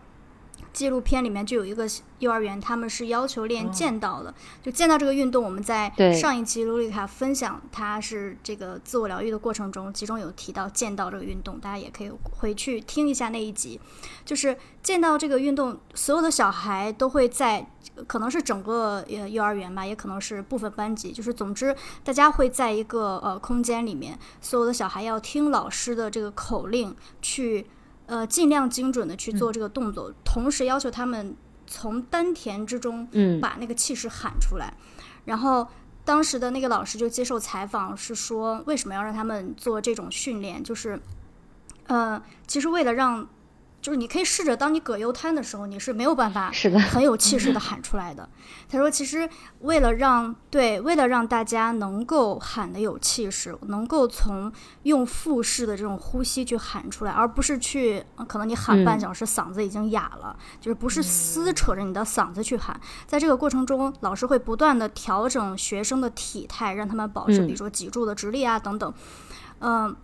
[0.72, 1.88] 纪录片里面就有一个
[2.20, 4.32] 幼儿园，他们是要求练剑道的。
[4.62, 13.80] 就剑道这个运动，我们在上一期卢丽卡分享，他是这个自我疗愈的过程中，其中有提到剑道这个运动，大家也可以回去听一下那一集。
[14.24, 17.70] 就是剑道这个运动，所有的小孩都会在，
[18.06, 27.66] 可能是整个呃幼儿园吧，也可能是部分班级，就是总之大家会在一个呃空间里面，所有的小孩要听老师的这个口令去。
[28.08, 31.36] 呃，尽量精准的去做这个动作，同时要求他们
[31.68, 33.06] 从丹田之中
[33.40, 34.74] 把那个气势喊出来。
[35.24, 35.64] 然后
[36.04, 41.00] 当时的那个老师就接受采访，是说为什么要让他们做这种训练，就是，
[41.86, 43.28] 呃，其实为了让。
[43.88, 46.52] 就是你可以试着，当你葛优瘫的时候，你是没有办法
[46.90, 48.28] 很有气势的喊出来的。
[48.68, 49.26] 他说，其实
[49.60, 62.78] 为了让对，为了让大家能够喊的有气势，能够从用腹式的这种呼吸去喊出来，而不是去可能你喊半小时嗓子已经哑了，就是不是撕扯着你的嗓子去喊。
[63.06, 68.92] 在这个过程中，老师会不断的调整学生的体态，让他们保持，比如说脊柱的直立啊等等。
[68.92, 69.27] 嗯，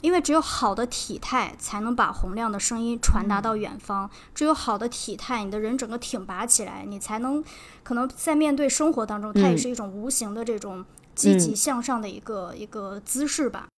[0.02, 4.10] 因为只有好的体态，才能把洪亮的声音传达到远方。
[4.34, 7.42] 只有好的体态，你的人整个挺拔起来，你才能
[7.84, 13.68] 可能在面对生活当中，它也是一种无形的这种积极向上的一个一个姿势吧。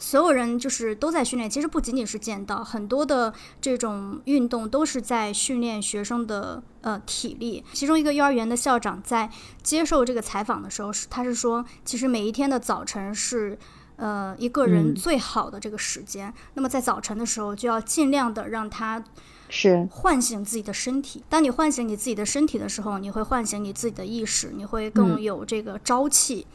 [0.00, 7.62] 所有人就是都在训练，其实不仅仅是剑道，很多的这种运动都是在训练学生的呃体力。
[7.72, 9.30] 其中一个幼儿园的校长在
[9.62, 13.56] 接受这个采访的时候，是他是说，其实每一天的早晨是。
[14.00, 19.04] 呃，一个人最好的这个时间，那么在早晨的时候就要尽量的让他
[19.48, 21.22] 是唤醒自己的身体。
[21.28, 26.46] 当你唤醒你自己的身体的时候，你会唤醒你自己的意识，你会更有这个朝气。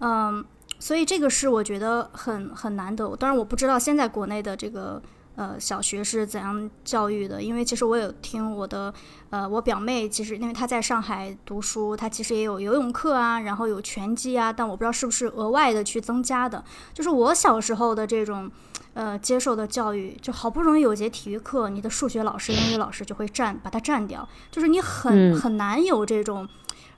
[0.00, 0.44] 嗯，
[0.78, 3.16] 所以这个是我觉得很很难得。
[3.16, 5.02] 当然，我不知道现在国内的这个。
[5.34, 7.42] 呃，小学是怎样教育的？
[7.42, 8.92] 因为其实我有听我的，
[9.30, 16.62] 呃，我表妹其实因为她在上海读书，她其实也有游泳课啊，然后有拳击啊，但我不知道是不是额外的去增加的。
[16.92, 18.50] 就是我小时候的这种，
[18.92, 26.46] 呃，接受的教育，就好不容易有节体育课，你的数学老师、英语老师就会占把它占掉，就是你很很难有这种，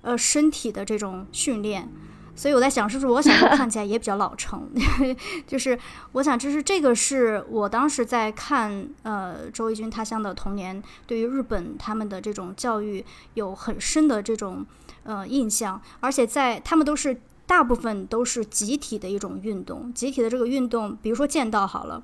[0.02, 1.88] 呃，身体的这种训练。
[2.36, 4.68] 所以我在想，是不是我小时候看起来也比较老成？
[5.46, 5.78] 就是
[6.12, 14.66] 我想，就是这个是我当时在看呃周轶君他乡的童年，对于日本他们的这种教育有很深的这种
[15.04, 22.02] 呃印象，而且在他们都是大部分都是集体的一种运动，集体的这个运动，比如说剑道好了。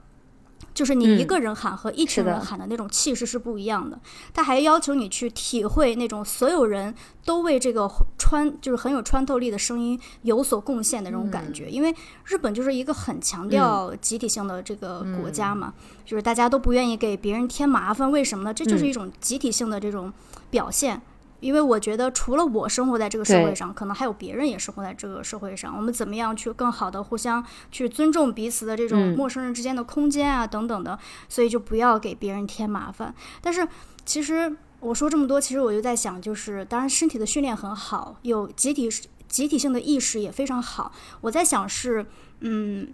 [0.72, 3.98] 就是你一个人喊和一群人喊的那种气势是不一样的。
[4.32, 6.94] 他还要求你去体会那种所有人
[7.24, 11.68] 都为这个穿就是很有穿透力的声音有所贡献的那种感觉。
[11.70, 11.94] 因为
[12.24, 18.10] 日本就是一个很强调集体性的这个国家嘛，就是大家都不愿意给别人添麻烦。
[18.10, 18.54] 为什么呢？
[18.54, 20.12] 这就是一种集体性的这种
[20.50, 21.00] 表现。
[21.40, 25.74] 因为我觉得，除了我生活在这个社会上，可能还有别人也生活在这个社会上。
[25.76, 30.98] 我们怎么样去更好的互相去尊重彼此的这种陌生人之间的空间啊，等等的，
[31.28, 33.14] 所以就不要给别人添麻烦。
[33.40, 33.66] 但是，
[34.04, 38.88] 其实我说这么多，其实我就在想，就是当然身体的训练很好，有集体
[39.28, 40.92] 集体性的意识也非常好。
[41.20, 42.06] 我在想是，
[42.40, 42.92] 嗯，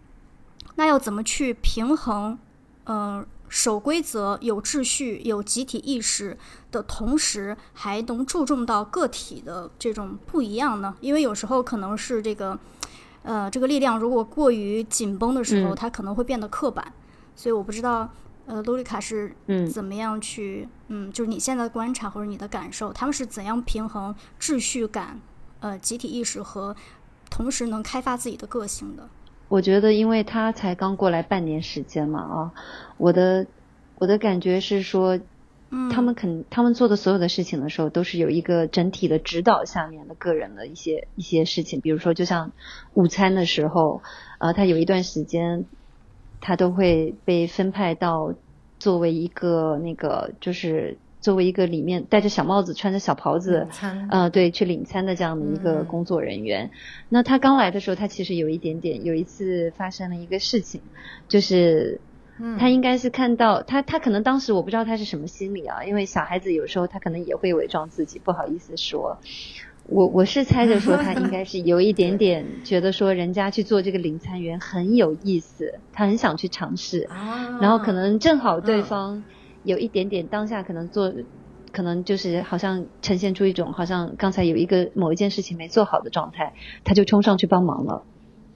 [0.76, 2.38] 那要怎么去平衡，
[2.84, 3.26] 嗯？
[3.48, 6.36] 守规则、有秩序、有集体意识
[6.70, 10.96] 的同时，还能注重到个体的这种不一样呢？
[11.00, 12.58] 因为有时候可能是这个，
[13.22, 16.92] 呃，这个力量如果过于紧绷的时候，它可能会变得刻板。
[17.34, 18.10] 所以我不知道，
[18.46, 19.34] 呃，洛丽卡是
[19.72, 25.20] 怎么样去，嗯，就是你现在的观察或者你的感受，他们是怎样平衡秩序感、
[25.60, 26.74] 呃，集体意识和
[27.30, 29.08] 同时能开发自己的个性的？
[29.48, 32.52] 我觉得，因为他才刚过来半年时间嘛，啊，
[32.98, 33.46] 我的
[33.98, 35.20] 我的感觉是说，
[35.90, 42.52] 他们肯他们做的所有的事情的时候，都是有一个整体的指导下面的个人的一些一些事情，比如说，就像
[42.94, 44.02] 午餐的时候，
[44.38, 45.64] 呃，他有一段时间，
[46.40, 48.34] 他都会被分派到
[48.78, 50.98] 作为一个那个就是。
[51.26, 53.66] 作为一个里面戴着小帽子、穿着小袍子，
[54.10, 56.70] 呃，对，去领餐的这样的一个工作人员，
[57.08, 60.80] 那他刚来的时候，他其实有一点点，有一次发生了一个事情，
[61.26, 62.00] 就是，
[62.60, 69.18] 他应该是看到他，他可能当时我不知道他是什么心理啊，因为小孩子有时候他可能也会伪装自己，不好意思说，
[69.88, 77.08] 我我是猜着说他应该是有一点点 觉得说人家去做这个领餐员很有意思，他很想去尝试，
[77.60, 79.24] 然后可能正好对方。
[79.66, 81.12] 有一点点当下可能做，
[81.72, 88.04] 可能就是好像呈现出一种好像刚才有一个某一件事情没做好的状态，他就冲上去帮忙了，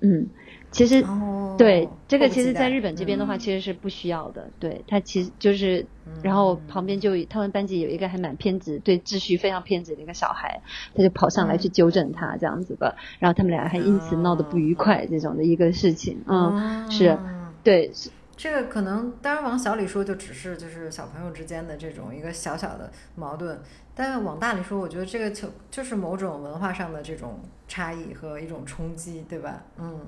[0.01, 0.29] 嗯，
[0.71, 3.39] 其实哦，对这个，其实在日本这边的话，嗯。
[3.39, 4.49] 其实是不需要的。
[4.59, 5.85] 对他其实就是，
[6.23, 10.63] 然后旁边就他们班级有一个还蛮偏执、对秩序非常偏执的一个小孩，
[10.95, 16.23] 他就跑上来去纠正他这样子的，然后他们俩还因此闹得不愉快这种的一个事情。
[16.27, 17.09] 嗯，是。
[17.11, 18.09] 嗯对，是
[18.43, 23.61] 这个可能，当然往小里说，就只是就是小朋友之间的这种一个小小的矛盾，
[23.95, 29.63] 但往大里说，我觉得这个就就是某种文化上的这种差异和一种冲击，对吧？
[29.79, 30.01] 嗯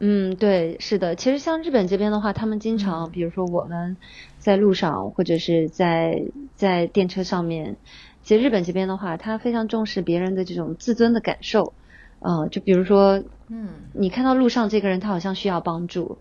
[0.00, 1.14] 嗯，对，是的。
[1.14, 3.96] 其实像日本这边的话，他们经常，嗯比如说我们
[4.38, 6.24] 在路上或者是在
[6.56, 7.76] 在电车上面，
[8.22, 11.72] 其实日本这边的话，他非常重视别人的这种自尊的感受。
[12.20, 16.18] 呃，就比如说，嗯你看到路上这个人他好像需要帮助，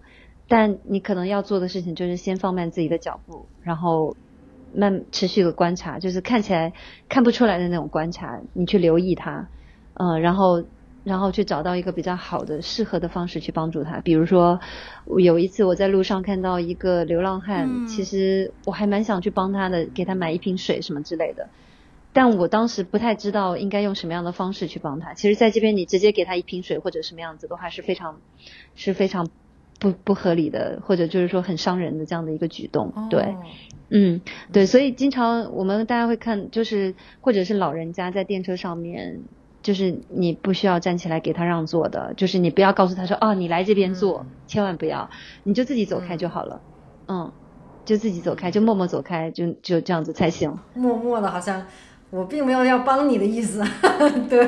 [0.48, 4.16] 但你可能要做的事情就是先放慢自己的脚步，然后
[4.74, 6.74] 慢持续的观察，就是看起来
[7.10, 9.48] 看不出来的那种观察，你去留意他，
[9.94, 10.64] 呃，然后
[11.04, 14.02] 然后去找到一个比较好的、适合的方式去帮助他。
[14.02, 14.60] 比如说，
[15.18, 21.50] 有一次我在路上看到一个流浪汉，嗯其实我还蛮想去帮他的，给他买一瓶水什么之类的。
[22.14, 25.14] 但我当时不太知道应该用什么样的方式去帮他。
[25.14, 28.20] 其实，在这边你直接给他一瓶水或者什么样子的话，是非常
[28.76, 29.30] 是非常
[29.80, 32.92] 不不合理的，或者就是说很伤人的这样的一个举动。
[33.10, 33.36] 对，哦
[33.90, 34.22] 嗯，
[34.52, 39.22] 对，所以经常我们大家会看，就是或者是老人家在电车上面，
[39.62, 45.10] 就是你不需要站起来给他让座的，就是你不要告诉他说哦，你来这边坐，嗯千万不要，
[45.44, 46.62] 你就自己走开就好了，
[47.08, 47.32] 嗯，
[47.86, 50.58] 就自己走开，就默默走开，就就这样子才行。
[50.74, 51.66] 默默的，好像
[52.10, 53.64] 我并没有要帮你的意思，
[54.30, 54.46] 对，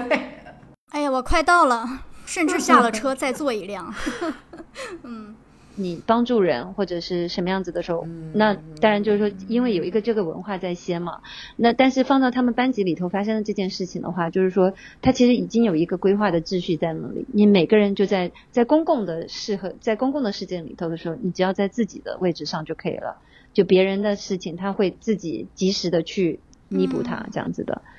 [0.92, 1.86] 哎呀，我快到了，
[2.30, 3.94] 甚至下了车 再坐一辆。
[5.04, 5.36] 嗯
[5.76, 11.22] 你帮助人或者是什么样子的时候，嗯那当然就是说，因为有一个这个文化在先嘛。
[11.56, 17.26] 那但是放到他们班级里头发生的这件事情的话，就是说，他其实已经有一个规划的秩序在那里。
[17.32, 23.16] 你每个人就在在公共的事和在公共的事件里头的时候，你只要在自己的位置上就可以了。
[23.54, 27.82] 就别人的事情，他会自己及时的去弥补它，这样子的。
[27.86, 27.90] 嗯，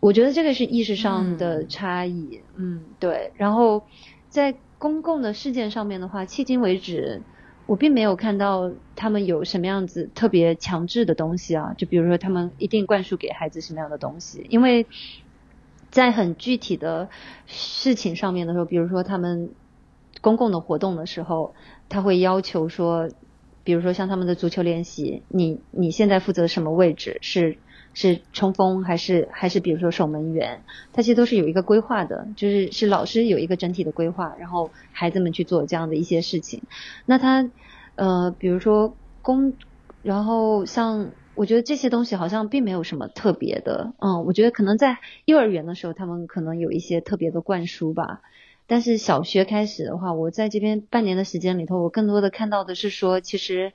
[0.00, 2.40] 我觉得这个是意识上的差异。
[2.56, 3.32] 嗯，对。
[3.36, 3.82] 然后
[4.28, 7.22] 在公共的事件上面的话，迄今为止，
[7.66, 11.74] 我并没有看到他们有什么样子特别强制的东西啊。
[11.76, 14.86] 就比如说，他们一定灌输给孩子什么样的东西，因为
[15.90, 17.08] 在很具体的
[17.46, 19.50] 事情上面的时候，比如说他们
[20.20, 21.54] 公共的活动的时候，
[21.88, 23.08] 他会要求说，
[23.64, 27.18] 比如说像他们的足球练习，你你现在负责什么位置？
[27.20, 27.58] 是
[27.94, 30.62] 是冲锋还是还是比如说守门员？
[30.92, 36.62] 它其实都是有一个规划的，就是是老师有一个整体的规划，然后孩子们去做这样的一些事情。
[37.06, 37.50] 那他
[37.96, 39.54] 呃，比如说工，
[40.02, 48.20] 然后像我觉得这些东西好像并没有什么特别的，嗯，我觉得可能在幼儿园的时候，他们可能有一些特别的灌输吧。
[48.70, 53.72] 但是小学开始的话，我在这边半年的时间里头，我更多的看到的是说，其实，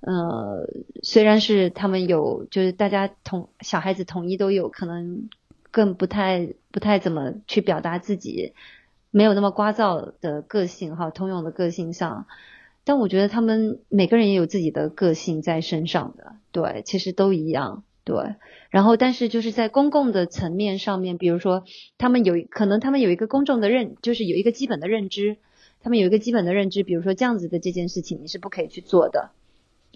[0.00, 0.66] 呃，
[1.02, 5.28] 虽然是他们有，就是大家统小孩子统一都有可能
[5.70, 8.54] 更不太不太怎么去表达自己，
[9.10, 12.26] 没有那么聒噪的个性哈，通用的个性上，
[12.84, 18.36] 但我觉得他们每个人也有自己的个性在身上的，对，其实都一样，对。
[18.70, 21.64] 然后，但是就是在公共的层面上面，比如说
[21.98, 25.36] 他们有可能他们有一个公众的认，就是有一个基本的认知，
[25.82, 29.30] 他们有一个基本的认知，比如说这样子的这件事情你是不可以去做的。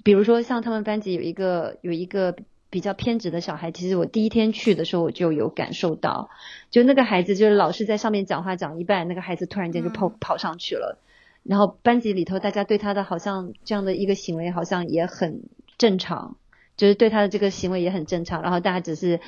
[0.04, 2.36] 比如说像他们班级有一个有一个
[2.70, 6.30] 比较偏执的小孩，其实我第一天去的时候我就有感受到，
[6.70, 11.00] 就那个孩子就是老师在上面讲话讲一半，那个孩子突然间就跑、嗯跑上去了，
[11.42, 15.42] 然后班级里头大家对他的好像这样的一个行为好像也很
[15.78, 16.36] 正常。
[16.76, 19.20] 就是对他的这个行为也很正常，然后大家只是，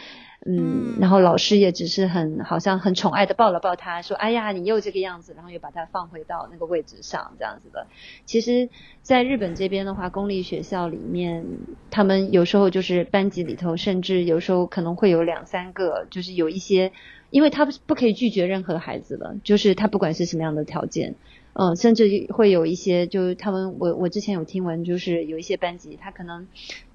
[0.44, 7.86] 嗯，嗯然后老师也只是很好像很宠爱的抱了抱他，说，哎呀，你又这个样子，然后又把他放回到那个位置上，这样子的。
[8.24, 8.68] 其实，
[9.02, 11.44] 在日本这边的话，公立学校里面，
[11.90, 16.92] 他们有时候就是班级里头，甚至有时候可能会有两三个，就是有一些，
[17.30, 21.14] 因为他不不可以拒绝任何孩子的，就是他不管是什么样的条件。
[21.58, 26.46] 嗯，甚至会有一些，就是他们，我我之前有听闻，就是有一些班级，他可能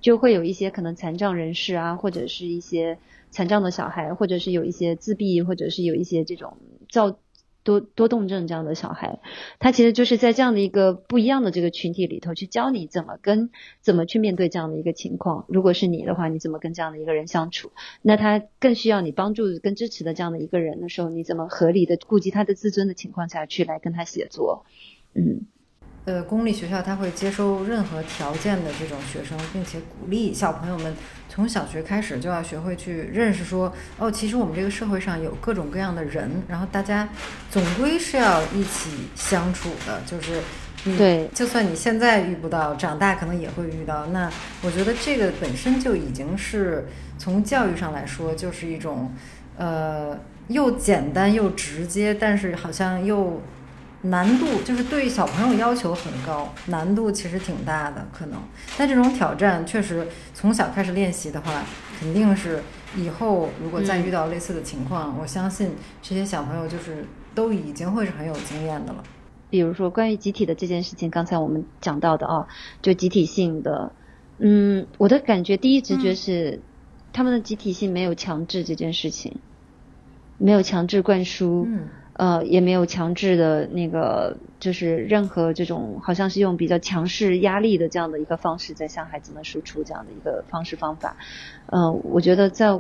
[0.02, 3.00] 就会有一些可能残障人士啊，或者是一些
[3.32, 6.58] 残障的小孩，或者是有一些自闭，或者是有一些这种
[6.90, 7.18] 躁
[7.64, 9.20] 多多动症这样的小孩，
[9.60, 13.52] 他其实就是在这样的一个不一样的这个群体里头，去教你怎么跟
[13.82, 15.46] 怎么去面对这样的一个情况。
[15.48, 17.72] 如果是你的话，你怎么跟这样的一个人相处？
[18.02, 24.66] 那他更需要你帮助跟支持的这样的一个人的时候，你怎么合理的顾及他的自尊的情况下去来跟他写作？
[25.14, 25.46] 嗯
[26.06, 30.96] 呃，公立学校它会接收任何条件的这种学生，并且鼓励小朋友们
[31.30, 37.08] 从小学开始就要学会去认识说，哦，其实我们这个社会上有各种各样的人，然后大家
[37.52, 40.42] 总归是要一起相处的，就是
[40.98, 44.08] 对，就算你现在遇不到，长大可能也会遇到。
[44.08, 44.28] 那
[44.64, 46.88] 我觉得这个本身就已经是
[47.20, 49.14] 从教育上来说，就是一种
[49.56, 53.40] 呃又简单又直接，但是好像又。
[54.04, 58.40] 难度就是对小朋友要求很高，难度其实挺大的，可能。
[58.78, 61.64] 但这种挑战确实从小开始练习的话，
[62.00, 62.64] 肯定是
[62.98, 65.72] 以后如果再遇到类似的情况，我相信
[66.02, 69.04] 这些小朋友就是都已经会是很有经验的了。
[69.52, 72.48] 比如说关于集体的这件事情，刚才我们讲到的啊，
[72.82, 73.92] 就集体性的，
[74.40, 76.60] 嗯，我的感觉第一直觉是，
[77.14, 79.38] 他们的集体性没有强制这件事情，
[80.40, 81.68] 没有强制灌输。
[82.22, 91.18] 呃，也没有强制的那个，就是任何这种，好像是用比较强势压力的这样的一个方式，在向孩子们输出这样的一个方式方法。
[91.66, 92.80] 嗯，我觉得在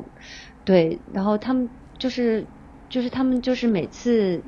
[0.63, 1.67] 对，然后他们
[1.97, 2.45] 就是
[2.87, 4.43] 就是他们就是每次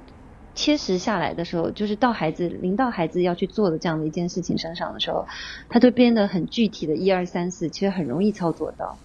[0.53, 5.25] 切实下来的时候，就是到孩子临到孩子要去做的这样的一件事情身上的时候，
[5.69, 8.99] 他都编得很具体的一二三四，其实很容易操作到。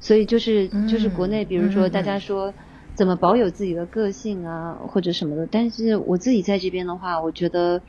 [0.00, 2.52] 所以就是就是国内，比如说大家说。
[2.96, 5.46] 怎么保有自己的个性啊，或者什么的？
[5.46, 7.82] 但是我自己在这边的话，我觉得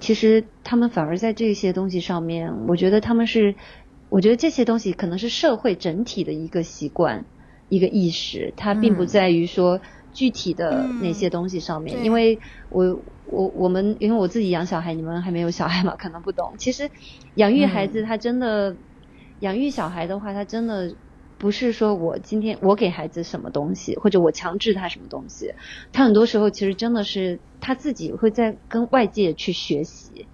[0.00, 3.54] 其实他们反而在这些东西上面，我觉得他们是，
[4.08, 7.26] 我觉得这些东西可能是社会整体的一个习惯、
[7.68, 9.78] 一个意识，它并不在于说
[10.14, 12.02] 具体的那些东西上面。
[12.02, 12.38] 因为
[12.70, 16.54] 我我我们因为我自己养小孩，你们还没有小孩嘛，可能不懂。
[16.56, 16.90] 其实
[17.34, 18.74] 养育孩子，他真的
[19.40, 20.94] 养育小孩的话，他真的。
[21.40, 25.54] 不是说我今天我给孩子什么东西，或者我强制他什么东西，
[25.90, 30.26] 他很多时候其实真的是他自己会在跟外界去学习，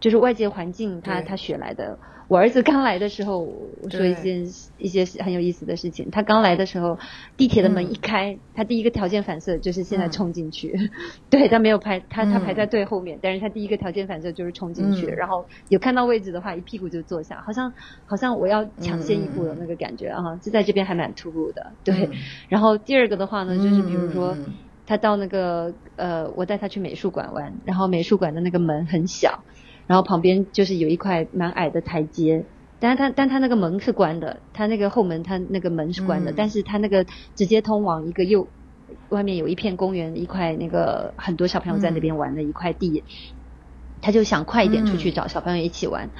[0.00, 1.98] 就是外界环境他他学来的。
[2.28, 6.10] 我儿子刚来的时候，我说一件一些很有意思的事情。
[6.10, 6.98] 他刚来的时候，
[7.38, 10.90] 地铁的门一开，他第一个条件反射就是现在冲进去。
[11.30, 15.06] 对他没有排，他他排在最后面，但是他第一个条件反射就是冲进去。
[15.06, 17.72] 然后有看到位置的话，一屁股就坐下，好像
[18.04, 21.72] 好像我要抢先一步的那个感觉啊，就在这边还蛮突兀的。
[21.82, 22.10] 对，
[22.50, 24.36] 然后第二个的话呢，就是比如说
[24.86, 29.44] 他到那个呃，我带他去美术馆玩，然后美术馆的那个门很小。
[29.88, 32.44] 然后旁边就是有一块蛮矮的台阶，
[32.78, 38.46] 但是他但他那个门是关的，他那个后门他那个门是关的，但是他那个直接通往一个右
[39.08, 43.04] 外面有一片公园，一块那个很多小朋友在那边玩的一块地，
[44.00, 46.10] 他就想快一点出去找小朋友一起玩。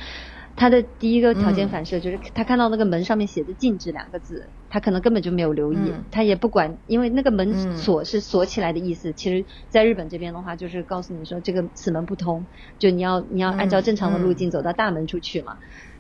[0.58, 5.76] 他的第一个条件反射就是他看到那个门上面写着“禁止”两个字，他可能根本就没有留意，
[6.10, 9.12] 他也不管，因为那个门锁是锁起来的意思。
[9.12, 12.44] 其实，在日本这边的话，就是告诉你说这个此门不通，
[12.78, 15.56] 就你要你要按照正常的路径走到大门出去嘛。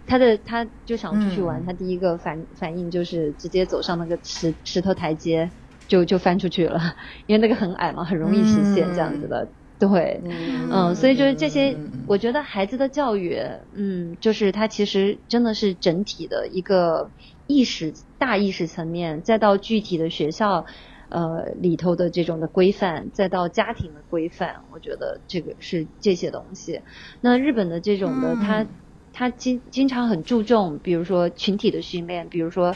[0.06, 5.50] 他的他就想出去玩，他第一个反反应就是直接走上那个石石头台阶，
[5.86, 6.96] 就就翻出去了，
[7.26, 9.46] 因为那个很矮嘛，很容易实现这样子的。
[9.78, 11.76] 对，嗯，所以就是这些，
[12.08, 13.38] 我觉得孩子的教育，
[13.72, 17.12] 嗯，就是他其实真的是整体的一个
[17.46, 20.66] 意识大意识层面，再到具体的学校，
[21.10, 26.82] 呃里头的这种的规范，再到家庭的规范，我觉得这个是这些东西。
[27.20, 28.66] 那日本的这种的，他
[29.12, 32.74] 他经经常很注重，比如说群体的训练，比如说，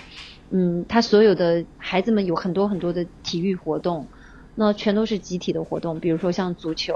[0.52, 4.08] 嗯，他所有的孩子们有很多很多的体育活动。
[4.54, 6.94] 那全都是集体的活动，比如说像足球，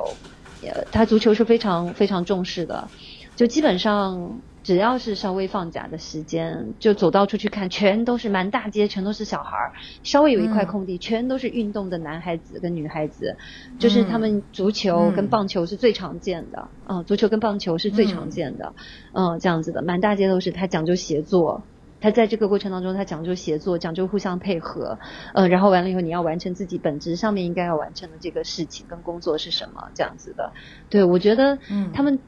[0.62, 2.88] 呃，他足球是非常非常重视的，
[3.34, 13.36] 就基本上只要是稍微放假的时间，就走到处去看，全都是满大街，全都是小孩儿，稍微有一块空地，全都是运动的男孩子跟女孩子，
[13.78, 18.74] 就是他们足球跟棒球是最常见的，嗯，足球跟棒球是最常见的，
[19.12, 21.62] 嗯，这样子的，满大街都是，他讲究协作。
[22.00, 24.98] 他在这个过程当中，他讲究协作，讲究互相配合，
[25.34, 30.52] 呃，然后完了以后，你要完成自己本职上面应该要完成的这个事情跟工作是什么，这样子的。
[30.90, 32.18] 对，我觉得，嗯，他们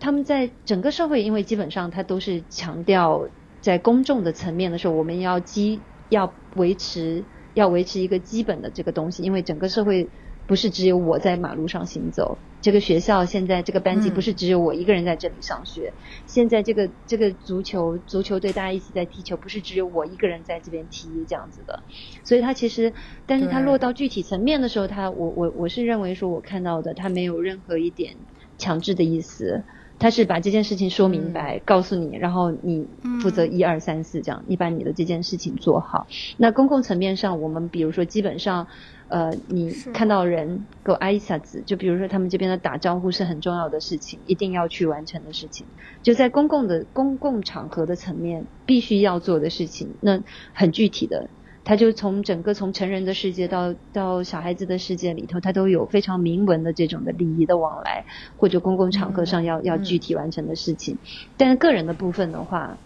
[0.00, 3.28] 他们在整个社会，因为基本上他都是强调
[3.60, 10.08] 在公众的层面的时候，我们要基要维持要维持一个基本的这个东西，因为整个社会。
[10.44, 15.92] 不是只有我在马路上行走，这个学校现在这个班级不是只有我一个人在这里上学。
[16.26, 21.82] 现在这个这个足球足球队大家一起在踢球，不是只有我一个人在这边踢这样子的。
[22.24, 22.94] 所以他其实，
[23.26, 28.16] 但是他落到具体层面的时候，他我我我是认为说，我看到的他没有任何一点
[28.56, 29.64] 强制的意思。
[29.98, 32.86] 他是把这件事情说明白，告诉你，然后你
[33.20, 36.06] 负责一二三四这样，你把你的这件事情做好。
[36.36, 38.66] 那公共层面上，我们比如说基本上，
[39.08, 45.66] 呃，你看到人给我挨一下子，就比如说他们这边的打招呼是很重要的事情，一定要去完成的事情，
[46.02, 50.20] 就在公共的公共场合的层面必须要做的事情，那
[50.52, 51.28] 很具体的。
[51.64, 58.04] 他就从整个从成人的世界到到小孩子的世界里头，他都有非常明文的这种的礼仪的往来，
[58.36, 60.98] 或者公共场合上要要具体完成的事情。
[61.36, 62.76] 但是个人的部分的话，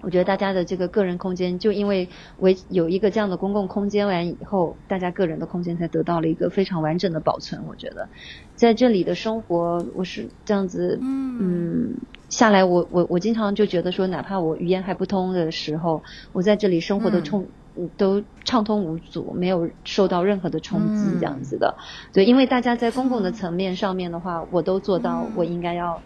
[0.00, 7.64] 我觉得大家的这个个人空间，就因为为有一个这样的公共空间完以后，大家个人的空间才得到了一个非常完整的保存。
[7.66, 8.08] 我觉得
[8.54, 11.96] 在这里的生活，我是这样子，嗯，
[12.28, 17.44] 下来我我我经常就觉得说，哪怕我语言还不通的时候，我在这里生活的冲。
[17.96, 21.76] 都畅通无阻，没有受到任何的冲击，这样子的。
[22.12, 26.00] 对，因为大家在公共的层面上面的话，我都做到我应该要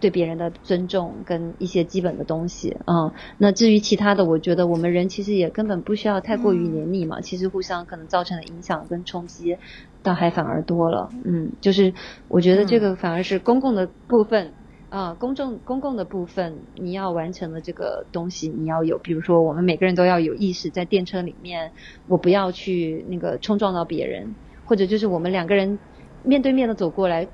[0.00, 2.76] 对别人的尊重跟一些基本的东西。
[2.86, 7.20] 嗯，那至于其他的，我觉得我们人其实也根本不需要太过于黏腻嘛。
[7.20, 9.56] 其实互相可能造成的影响跟冲击，
[10.02, 11.10] 倒还反而多了。
[11.24, 11.94] 嗯，就是
[12.28, 14.52] 我觉得这个反而是公共的部分。
[14.94, 21.72] 啊，公众公共的部分，你要完成的这个东西，你要有，比如说，我们每个人都要有意识，在电车里面，
[22.06, 25.80] 我不要去那个冲撞到别人，或者就是我们两个人
[26.22, 27.26] 面对面的走过来，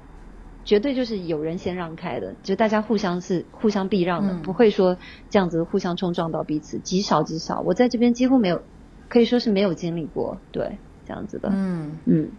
[0.65, 4.97] 绝对就是有人先让开的，就大家互相是互相避让的，不会说
[5.29, 8.63] 这样子互相冲撞到彼此，极少极少，我在这边几乎没有，
[9.11, 11.99] 可以说是没有经历过，对，这样子的，嗯。
[12.07, 12.31] 嗯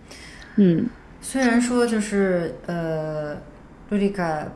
[0.56, 3.36] 嗯，虽然说就是呃，
[3.90, 4.52] 露丽卡。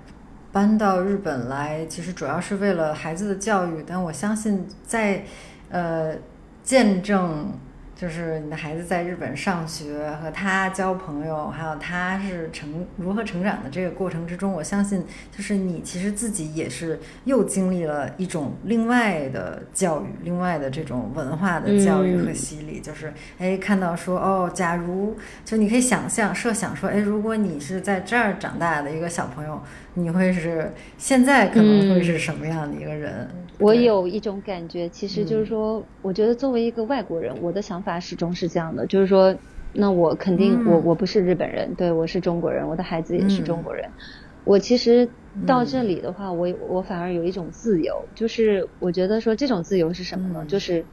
[0.56, 5.26] 搬到日本来，其实主要是为了孩子的教育，但我相信在，
[5.68, 6.16] 呃，
[6.64, 7.52] 见证。
[7.96, 22.82] 就是你的孩子在日本上学和他交朋友，还有他是成如何成长的这个过程之中，我相信就是你其实自己也是又经历了一种另外的教育，另外的这种文化的教育和洗礼。
[22.82, 29.64] 就是哎，看到说哦，假如就你可以想象设想说，哎，如果你是在这儿长大的一个小朋友，
[29.96, 33.28] 你会是现在可能会是什么样的一个人？
[33.60, 39.34] 我有一种感觉，其实就是说，我觉得作为一个外国人，我的想法始终是这样的，就是说，
[39.74, 43.90] 那我肯定我我不是日本人，对我是中国人，我的孩子也是中国人。
[44.44, 45.10] 我其实
[45.48, 50.46] 到这里的话，我我反而有一种自由，就是我觉得说这种自由是什么呢？
[50.46, 50.86] 就是。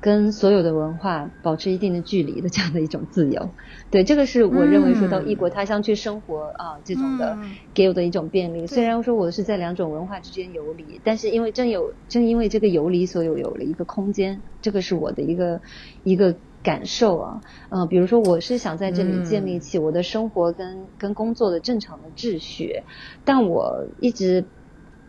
[0.00, 3.50] 跟所有的文化保持一定的距离的这样的一种自由，
[3.90, 7.36] 对，这个是我认为说到异国他乡去生活啊，这种的
[7.74, 8.66] 给我的一种便利。
[8.66, 15.60] 虽然说我是在两种文化之间游离，但是因为正有正因为这个游离，所以有了一个空间，这个是我的一个
[16.04, 17.40] 一个感受啊。
[17.70, 22.82] 嗯，比如说我是想在这里建立起我的生活跟跟工作的正常的秩序，
[23.24, 24.44] 但我一直。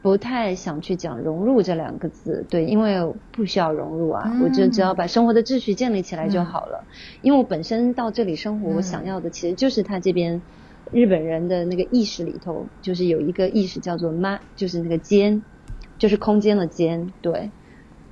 [0.01, 2.95] 不太想去讲融入这两个字，对，因为
[3.31, 6.87] 不需要融入啊，我就只要把生活的秩序建立起来就好了。
[7.21, 10.41] 因为我本身到这里生活，我想要的其实就是他这边
[10.91, 15.41] 日本人的那个意识里头，就是有一个意识叫做“妈”，就是那个间，
[15.97, 17.51] 就是空间的间，对，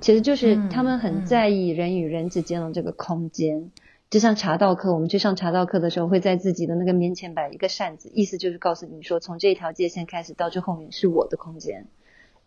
[0.02, 3.72] 其实就是他们很在意人与人之间的这个空间。
[4.10, 11.88] 就像茶道课，我们去上茶道课的时候，会在自己的那个面前摆一个扇子，意思就是告诉你说，从这条界线开始到这后面是我的空间，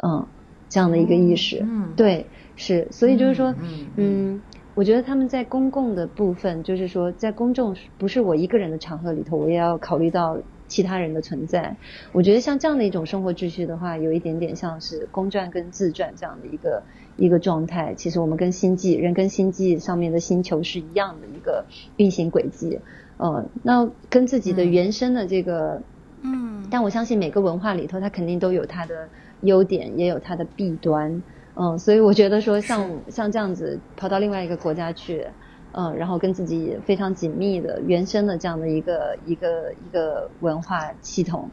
[0.02, 0.26] 嗯，
[0.68, 3.54] 这样的一个意识，嗯，对，是，所以就是说，
[3.96, 4.40] 嗯，
[4.74, 10.38] 我觉得他们在公共的部分，就是说在公众不是我一个人的场合里头，我也要考虑到。
[10.68, 11.78] 其他人的存在，
[12.12, 16.82] 我觉得像这样的一种生活秩序的话，有一点点像是公转跟自转这样的一个
[17.18, 17.92] 一个状态。
[17.94, 21.66] 其实我们跟星际人跟星际上面的星球是一样的一个
[21.98, 22.80] 运行轨迹。
[23.18, 25.82] 嗯，那跟自己的原生的这个，
[26.22, 29.06] 嗯，但我相信每个文化里头，它肯定都有它的
[29.42, 31.22] 优点，也有它的弊端。
[31.54, 35.26] 嗯，所以我觉得说像像这样子跑到另外一个国家去。
[35.72, 41.50] 嗯，然后跟自己非常紧密的原生的这样的一个一个一个文化系统，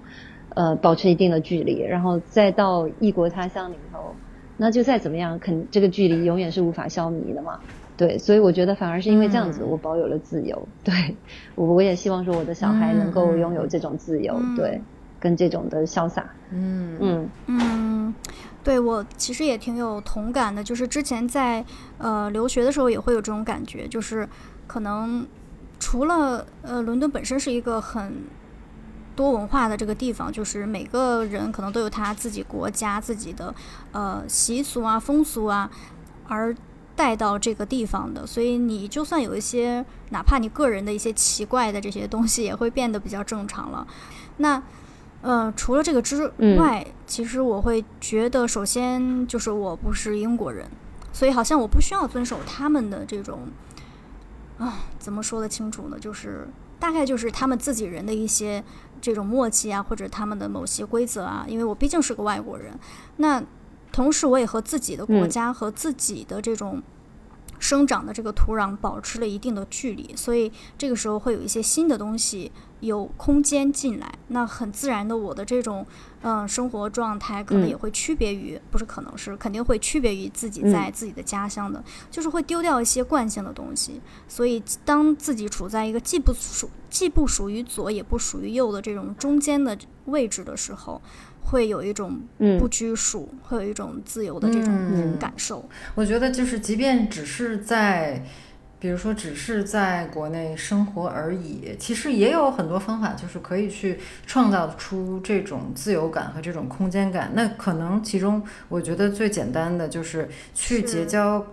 [0.55, 4.15] 呃，保持一定的距离，然后再到异国他乡里头，
[4.57, 7.59] 那就再怎么样，肯这个距离永远是无法消弭的嘛。
[7.97, 10.67] 对，所以我觉得反而是因为这样子，我保有了自由。
[10.83, 11.15] 对，
[11.55, 14.81] 我我也希望说我的小孩能够拥有这种自由，对，
[15.19, 16.29] 跟这种的潇洒。
[16.51, 18.13] 嗯嗯嗯。
[18.63, 21.63] 对我其实也挺有同感的，就是之前在
[21.99, 24.27] 呃留学的时候也会有这种感觉，就是
[24.65, 25.25] 可能
[25.79, 28.11] 除了呃伦敦本身是一个很
[29.15, 33.53] 多文化的这个地方，就是每个人可能都有他自己国家自己的
[33.91, 35.69] 呃习俗啊风俗啊，
[36.27, 36.55] 而
[36.95, 43.85] 带到这个地方的，所以你就算有一些哪怕你个人的一些奇怪的这些东西，也会变得比较正常了。
[44.37, 44.61] 那
[45.21, 50.69] 呃，除了这个之外，其实我会觉得，首先就是我不是英国人，
[51.11, 53.47] 所以好像我不需要遵守他们的这种，
[54.59, 55.97] 啊，怎么说的清楚呢？
[55.99, 56.47] 就是
[56.79, 58.63] 大概就是他们自己人的一些
[59.01, 61.45] 这种默契啊，或者他们的某些规则啊。
[61.47, 62.77] 因为我毕竟是个外国人，
[63.17, 63.43] 那
[63.91, 66.81] 同时我也和自己的国家和自己的这种。
[67.65, 72.51] 生长的这个土壤保持了一定的距离，所以这个时候会有一些新的东西
[72.81, 74.13] 有空间进来。
[74.27, 75.83] 那很自然的，我的这种
[76.21, 83.99] 嗯生活状态可能也会区别于，不是可能是肯定会区别于自己在自己的家乡的，就是会丢掉一些惯性的东西。
[84.27, 89.75] 所以当自己处在一个既不属既不属于左也不属于右的这种中间的
[90.05, 91.01] 位置的时候。
[91.47, 92.19] 会有一种
[92.59, 95.63] 不拘束，会有一种自由的这种感受。
[95.93, 98.25] 我觉得就是，即便只是在，
[98.79, 107.31] 比如说只是在国内生活而已，其实也有很多方法，就是可以去创造出这种自由感和这种空间感。
[107.35, 111.45] 那可能其中，我觉得最简单的就是去结交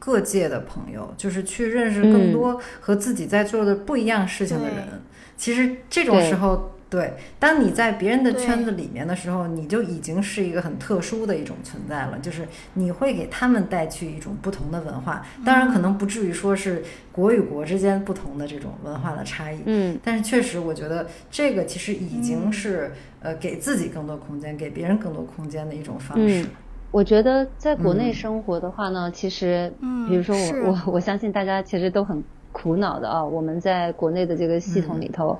[0.00, 5.00] 各界的朋友，就是去认识更多和自己在做的不一样事情的人。
[5.36, 6.72] 其实这种时候。
[6.90, 12.18] 对，当你在别人的圈子里面的时候，你就已经是一个很特殊的一种存在了。
[12.20, 16.82] 就是你会给他们带去一种不同的文化，当然可能不至于说是
[17.12, 19.58] 国与国之间不同的这种文化的差异。
[19.66, 26.46] 嗯，但是确实，我觉得这个其实已经是呃给自己更多空间，给别人更多空间的一种方式。
[26.90, 29.70] 我觉得在国内生活的话呢，其实，
[30.08, 30.34] 比如说
[30.64, 33.22] 我我我相信大家其实都很苦恼的啊。
[33.22, 35.38] 我们在国内的这个系统里头。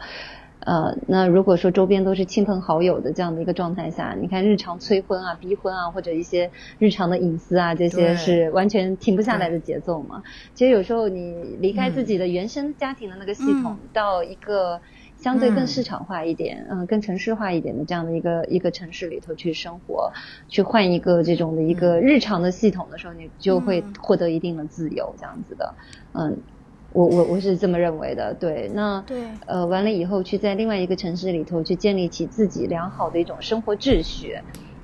[0.68, 10.22] 呃，那如果说周边都是亲朋好友的这样的一个状态下，你看日常催婚啊、逼婚啊，或者一些日常的隐私啊，这些是完全停不下来的节奏嘛。
[10.52, 14.82] 其实有时候你离开自己的原生家庭的那个系统，到一个
[15.16, 20.12] 相对更市场化一点、嗯，更城市化一点的这样的一个一个城市里头去生活，
[20.50, 25.74] 去换一个这种的一个日常的系统的时候，你就会获得一定的自由，这样子的，
[26.12, 26.36] 嗯。
[26.90, 34.34] 我我我是这么认为的，对，那对，呃，完了以后去在另外一个城市里头去建立起自己良好的一种生活秩序，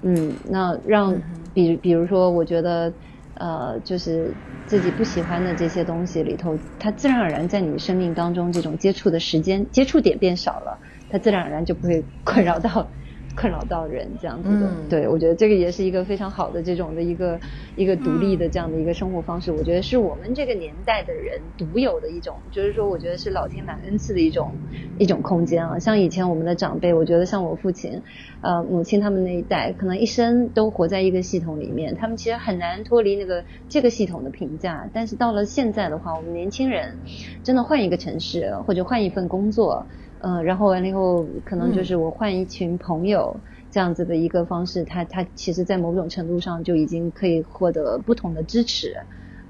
[0.02, 2.92] 嗯，那让比比如说，我觉得，
[3.34, 4.36] 呃，就是
[4.66, 12.92] 自己不喜欢的这些东西里头，它自然而然在你生命当中这种接触的时间接触点变少了，它自然而然就不会困扰到。
[13.36, 17.40] 困扰到人这样子的，对我觉得这个也是一个非常好的这种的一个
[17.74, 19.52] 一个独立的这样的一个生活方式。
[19.52, 24.54] 我觉得是我们这个年代的人独有的一种，就是说，我觉得是老天蛮恩赐的一种
[24.98, 25.78] 一种空间啊。
[25.78, 28.02] 像以前我们的长辈，我觉得像我父亲、
[28.40, 34.88] 呃母亲他们那一代，可能一生都活在一个系统里面，他们其实很难脱离那个这个系统的评价。
[34.92, 36.98] 但是到了现在的话，我们年轻人
[37.42, 39.88] 真的换一个城市或者换一份工作。
[40.26, 43.36] 嗯，然后完了以后，可能就是我换一群朋友
[43.70, 48.96] 这样子的一个方式，他他其实，在某种程度上就已经可以获得不同的支持，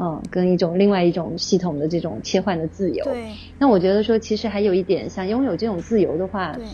[0.00, 3.04] 嗯，跟一种另外一种系统的这种切换的自由。
[3.04, 3.28] 对。
[3.56, 6.64] 那我觉得说，其实还有一点，像拥有这种自由的话，对。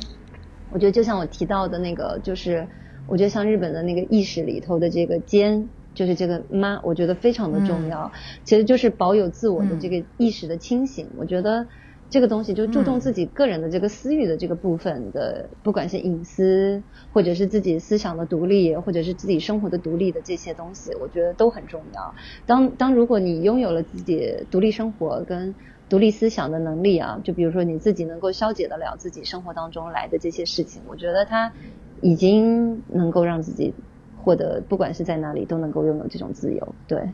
[0.73, 2.67] 我觉得就像我提到的那个，就是
[3.07, 8.11] 我觉得像日本的那个意识里头的这个间，就是这个妈，我觉得非常的重要。
[8.45, 11.11] 其实就是保有自我的这个意识的清醒。
[11.19, 11.67] 我觉得。
[12.11, 16.83] 这个东西就注重自己个人的这个私欲的这个部分的，不管是隐私，
[17.13, 22.13] 或者是自己思想的独立，或者是自己生活的独立的这些东西，我觉得都很重要。
[22.47, 25.55] 当当如果你拥有了自己独立生活跟
[25.89, 31.53] 独立思想的能力啊，就比如说你自己能够消解得了自己生活当中来的这些事情，我觉得他
[32.01, 33.73] 已经能够让自己
[34.19, 36.75] 获得，不管是在哪里都能够拥有这种自由。
[36.89, 37.09] 对，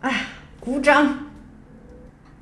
[0.00, 0.26] 哎，
[0.60, 1.33] 鼓掌。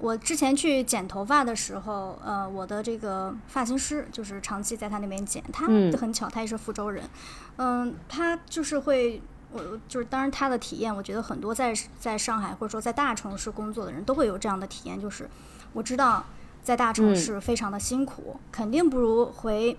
[0.03, 7.09] 我之前去剪头发的时候，呃，我的这个发型师就是长期在他那边剪，他很巧，他也是福州人，
[7.55, 9.23] 嗯，他就是会，
[9.53, 15.31] 我就是当然他的体验，我觉得很多在在上海或者说在大城市工作的人都会有这样的体验，就是
[15.73, 16.25] 我知道
[16.65, 19.79] 在大城市非常的辛苦，肯定不如回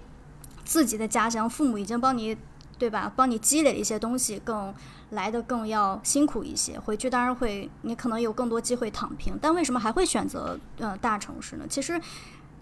[0.63, 2.37] 自己的家乡，父母已经帮你。
[2.83, 3.09] 对吧？
[3.15, 4.73] 帮你积累一些东西，更
[5.11, 6.77] 来的更要辛苦一些。
[6.77, 9.39] 回去当然会，你可能有更多机会躺平。
[9.41, 11.63] 但为什么还会选择呃大城市呢？
[11.69, 11.97] 其实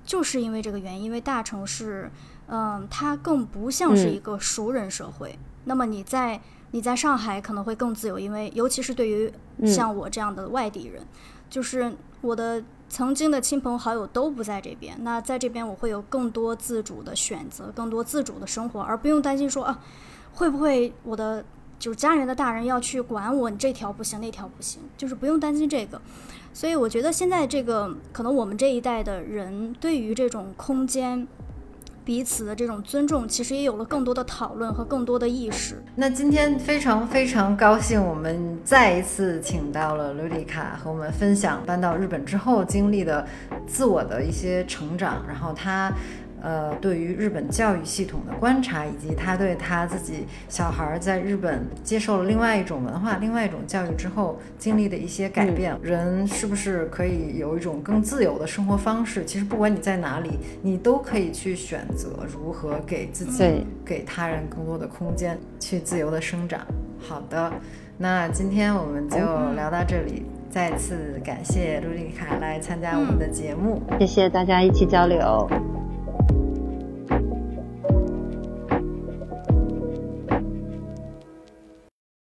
[0.05, 2.11] 就是因为这个原因，因为大城市，
[2.45, 5.39] 嗯，它更不像是一个熟人社会。
[5.65, 9.33] 那么你在你在上海可能会更自由，因为尤其是对于
[9.65, 11.03] 像我这样的外地人，
[11.49, 11.91] 就是
[12.21, 14.95] 我的曾经的亲朋好友都不在这边。
[15.01, 19.79] 那在这边我会有更多自主的选择，更多自主的生活，而不用担心说啊。
[20.33, 21.43] 会不会我的
[21.77, 23.49] 就是家人的大人要去管我？
[23.49, 26.01] 你这条不行，那条不行，就是不用担心这个。
[26.53, 31.27] 所以我觉得现在这个可能我们这一代的人对于这种空间，
[32.03, 35.81] 彼此的这种尊重，其实也有了更多的讨论和更多的意识。
[35.95, 43.25] 那今天非常非常高兴，我们再一次请到了卢丽卡和我们分享搬到日本之后经历的
[43.65, 45.91] 自我的一些成长，然后她。
[46.41, 59.23] 呃，对于日本教育系统的观察，以及他对他自己小孩在日本接受了另外一种文化、另外一种教育之后经历的一些改变，人是不是可以有一种更自由的生活方式？
[59.23, 66.61] 其实不管你在哪里，你都可以去选择如何给自己、给他人更多的空间，去自由的生长。
[66.99, 67.53] 好的，
[67.97, 69.17] 那今天我们就
[69.55, 70.25] 聊到这里。
[70.49, 75.49] 再次感谢卢丽卡来参加我们的节目，谢谢大家一起交流。
[76.17, 76.50] Bye.